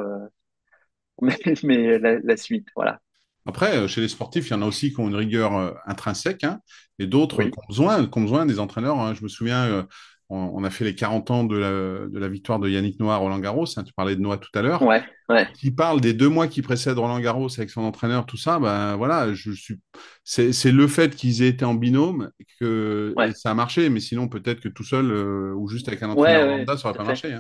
[1.22, 3.02] mais, mais la, la suite, voilà.
[3.46, 5.72] Après, euh, chez les sportifs, il y en a aussi qui ont une rigueur euh,
[5.86, 6.60] intrinsèque hein,
[7.00, 7.52] et d'autres Oui.
[7.52, 9.00] qui ont besoin, qui ont besoin des entraîneurs.
[9.00, 9.14] hein.
[9.14, 9.84] Je me souviens, euh,
[10.30, 11.70] on, on a fait les 40 ans de la,
[12.10, 13.66] de la victoire de Yannick Noah à Roland Garros.
[13.78, 14.82] hein, tu parlais de Noah tout à l'heure.
[14.82, 18.36] Ouais, ouais, Qui parle des deux mois qui précèdent Roland Garros avec son entraîneur, tout
[18.38, 19.80] ça, ben voilà, je suis,
[20.26, 24.02] c'est, c'est le fait qu'ils aient été en binôme que ouais, ça a marché, mais
[24.02, 27.02] sinon peut-être que tout seul euh, ou juste avec un entraîneur lambda, ça aurait tout
[27.02, 27.30] à pas fait.
[27.30, 27.40] marché.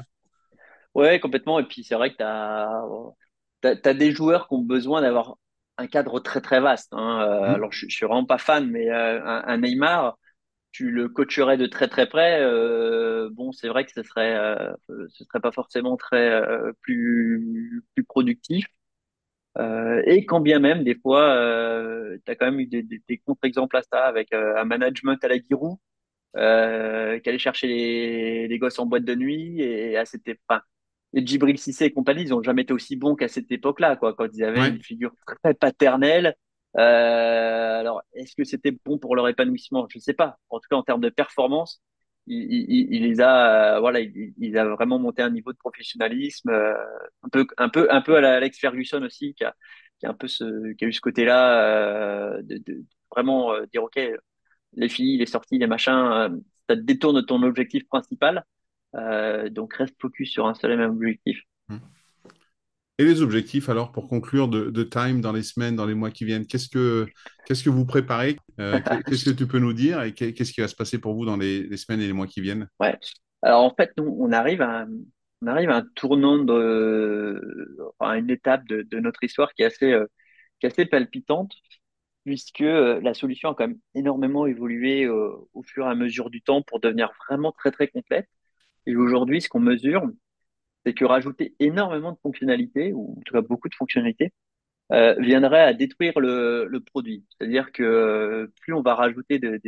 [0.95, 1.59] Ouais, complètement.
[1.59, 2.17] Et puis c'est vrai que
[3.61, 5.37] t'as, t'as, t'as des joueurs qui ont besoin d'avoir
[5.77, 6.89] un cadre très très vaste.
[6.93, 7.21] Hein.
[7.21, 7.55] Euh, Hmm.
[7.55, 10.17] alors je, je suis vraiment pas fan, mais euh, un, un Neymar,
[10.71, 12.41] tu le coacherais de très très près.
[12.41, 14.37] euh, bon, c'est vrai que ce serait,
[15.09, 16.41] ce serait pas forcément très
[16.81, 18.67] plus plus productif.
[20.05, 21.35] Et quand bien même, des fois,
[22.25, 25.27] tu as quand même eu des, des, des contre-exemples à ça avec un management à
[25.27, 25.77] la Giroud
[26.35, 26.39] qui
[27.29, 30.63] allait chercher les, les gosses en boîte de nuit et à cette époque.
[31.13, 34.13] Et Djibril Cissé et compagnie, ils ont jamais été aussi bons qu'à cette époque-là, quoi,
[34.13, 34.69] quand ils avaient Ouais.
[34.69, 36.35] une figure très paternelle.
[36.77, 39.87] Euh, alors, est-ce que c'était bon pour leur épanouissement?
[39.89, 40.37] Je ne sais pas.
[40.49, 41.81] En tout cas, en termes de performance,
[42.27, 45.57] il, il, il les a, euh, voilà, il, il, a vraiment monté un niveau de
[45.57, 46.73] professionnalisme euh,
[47.23, 49.55] un peu, un peu, un peu à la Alex Ferguson aussi, qui a,
[49.99, 53.65] qui a un peu ce, qui a eu ce côté-là euh, de, de, vraiment euh,
[53.71, 53.99] dire ok,
[54.73, 58.43] les filles, les sorties, les machins, ça te détourne de ton objectif principal.
[58.95, 61.41] Euh, donc reste focus sur un seul et même objectif.
[61.67, 61.77] Hmm.
[62.97, 66.09] Et les objectifs, alors, pour conclure de, de Time dans les semaines, dans les mois
[66.09, 67.05] qui viennent, qu'est-ce que,
[67.45, 68.37] qu'est-ce que vous préparez?
[68.59, 71.25] Euh, qu'est-ce que tu peux nous dire et qu'est-ce qui va se passer pour vous
[71.25, 72.67] dans les, les semaines et les mois qui viennent?
[72.79, 72.97] Ouais.
[73.43, 74.87] Alors en fait, nous, on arrive à,
[75.43, 79.65] on arrive à un tournant de, à une étape de, de notre histoire qui est
[79.65, 80.07] assez, euh,
[80.59, 81.53] qui est assez palpitante,
[82.25, 86.61] puisque la solution a quand même énormément évolué au fur et à mesure du temps
[86.61, 88.27] pour devenir vraiment très très complète.
[88.87, 90.09] Et aujourd'hui, ce qu'on mesure,
[90.85, 94.33] c'est que rajouter énormément de fonctionnalités, ou en tout cas beaucoup de fonctionnalités,
[94.93, 97.25] euh, viendrait à détruire le, produit.
[97.31, 99.61] C'est-à-dire que euh, plus on va rajouter de-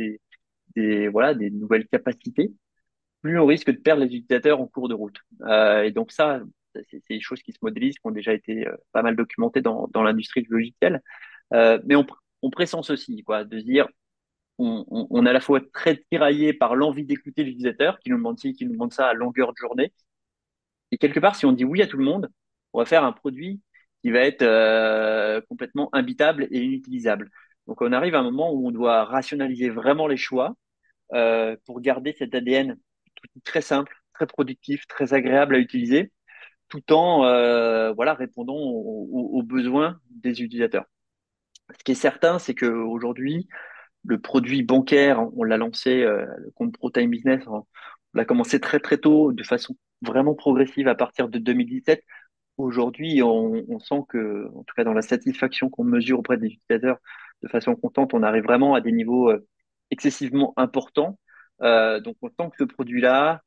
[0.76, 2.52] des, voilà, des nouvelles capacités,
[3.22, 5.18] plus on risque de perdre les utilisateurs en cours de route.
[5.42, 6.42] Euh, et donc ça,
[6.90, 10.02] c'est des choses qui se modélisent, qui ont déjà été pas mal documentées dans, dans
[10.02, 11.02] l'industrie du logiciel.
[11.52, 12.06] Mais on,
[12.42, 13.88] on pressent aussi, quoi, de dire,
[14.60, 18.52] on, est à la fois très tiraillé par l'envie d'écouter l'utilisateur, qui nous demande ci,
[18.52, 19.92] qui nous demande ça à longueur de journée,
[20.90, 22.28] et quelque part, si on dit oui à tout le monde,
[22.72, 23.60] on va faire un produit
[24.02, 27.30] qui va être euh, complètement imbitable et inutilisable.
[27.66, 30.54] Donc on arrive à un moment où on doit rationaliser vraiment les choix
[31.14, 32.78] euh, pour garder cet ADN
[33.44, 36.12] très simple, très productif, très agréable à utiliser,
[36.68, 40.86] tout en euh, répondant aux, aux- aux besoins des utilisateurs.
[41.78, 43.48] Ce qui est certain, c'est qu'aujourd'hui,
[44.04, 47.66] le produit bancaire, on l'a lancé, euh, le compte ProTime Business, on
[48.14, 52.02] l'a commencé très très tôt, de façon vraiment progressive à partir de 2017.
[52.56, 56.98] Aujourd'hui, on, sent que, en tout cas dans la satisfaction qu'on mesure auprès des utilisateurs
[57.42, 59.46] de façon constante, on arrive vraiment à des niveaux euh,
[59.90, 61.18] excessivement importants.
[61.62, 63.42] Euh, donc on sent que ce produit-là,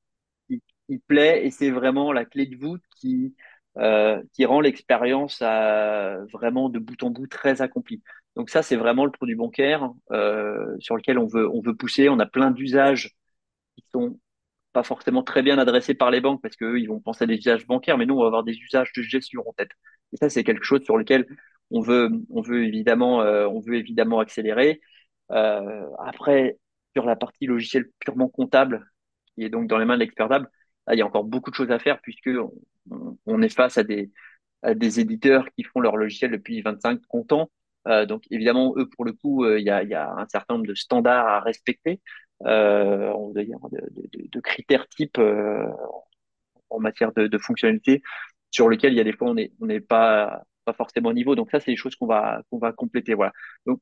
[0.50, 3.36] il, plaît et c'est vraiment la clé de voûte qui,
[3.78, 8.04] euh, rend l'expérience vraiment de bout en bout très accomplie.
[8.36, 12.10] Donc ça, c'est vraiment le produit bancaire euh, sur lequel on veut, on veut pousser.
[12.10, 13.12] On a plein d'usages
[13.76, 14.20] qui sont
[14.74, 17.38] pas forcément très bien adressés par les banques parce qu'eux, ils vont penser à des
[17.38, 19.72] usages bancaires, mais nous, on va avoir des usages de gestion en tête.
[20.14, 21.28] Et ça, c'est quelque chose sur lequel
[21.72, 24.82] on veut, on veut évidemment, euh, on veut évidemment accélérer.
[25.32, 26.58] Euh, après,
[26.96, 28.86] sur la partie logicielle purement comptable,
[29.36, 30.50] qui est donc dans les mains de l'expertable,
[30.92, 32.30] il y a encore beaucoup de choses à faire puisque
[32.92, 34.12] on, on est face à des,
[34.62, 37.52] à des éditeurs qui font leur logiciel depuis 25, 30 ans.
[37.88, 40.68] Euh, donc évidemment, eux, pour le coup, il y, a, y, a, un certain nombre
[40.68, 42.02] de standards à respecter,
[42.42, 45.20] on va dire de, de, de, critères types
[46.70, 48.02] en matière de, de fonctionnalité
[48.52, 51.14] sur lesquels il y a des fois on n'est on n'est pas pas forcément au
[51.14, 51.36] niveau.
[51.36, 53.14] Donc ça, c'est des choses qu'on va qu'on va compléter.
[53.14, 53.34] Voilà.
[53.66, 53.82] Donc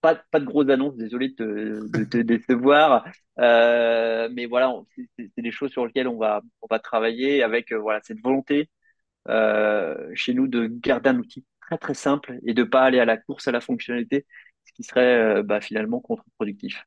[0.00, 3.06] pas, pas de grosses annonces, désolé de te, de te décevoir,
[3.38, 4.74] euh, mais voilà,
[5.16, 8.68] c'est des choses sur lesquelles on va on va travailler avec euh, voilà cette volonté
[9.28, 13.04] euh, chez nous de garder un outil très très simple et de pas aller à
[13.04, 14.26] la course à la fonctionnalité,
[14.64, 16.84] ce qui serait euh, bah, finalement contre-productif.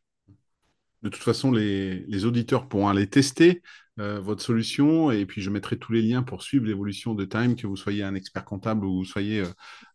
[1.02, 3.62] De toute façon, les, les, auditeurs pourront aller tester
[4.00, 7.56] euh, votre solution et puis je mettrai tous les liens pour suivre l'évolution de Time,
[7.56, 9.48] que vous soyez un expert comptable ou vous soyez euh,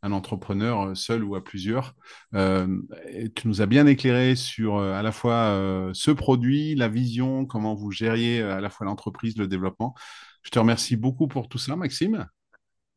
[0.03, 1.95] un entrepreneur seul ou à plusieurs.
[2.33, 7.91] Tu nous as bien éclairé sur à la fois ce produit, la vision, comment vous
[7.91, 9.95] gériez à la fois l'entreprise, le développement.
[10.43, 12.27] Je te remercie beaucoup pour tout ça, Maxime.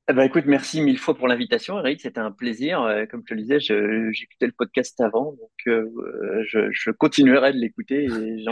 [0.09, 2.01] Eh ben, écoute, merci mille fois pour l'invitation, Eric.
[2.01, 2.81] C'était un plaisir.
[2.81, 7.57] Euh, comme je te le disais, j'écoutais le podcast avant, donc euh, je, continuerai de
[7.57, 8.43] l'écouter et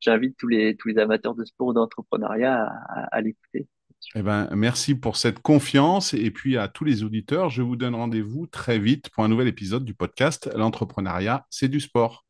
[0.00, 3.68] j'invite tous les, tous les amateurs de sport ou d'entrepreneuriat à, à, l'écouter.
[4.14, 7.94] Eh ben, merci pour cette confiance et puis à tous les auditeurs, je vous donne
[7.94, 12.24] rendez-vous très vite pour un nouvel épisode du podcast L'entrepreneuriat, c'est du sport.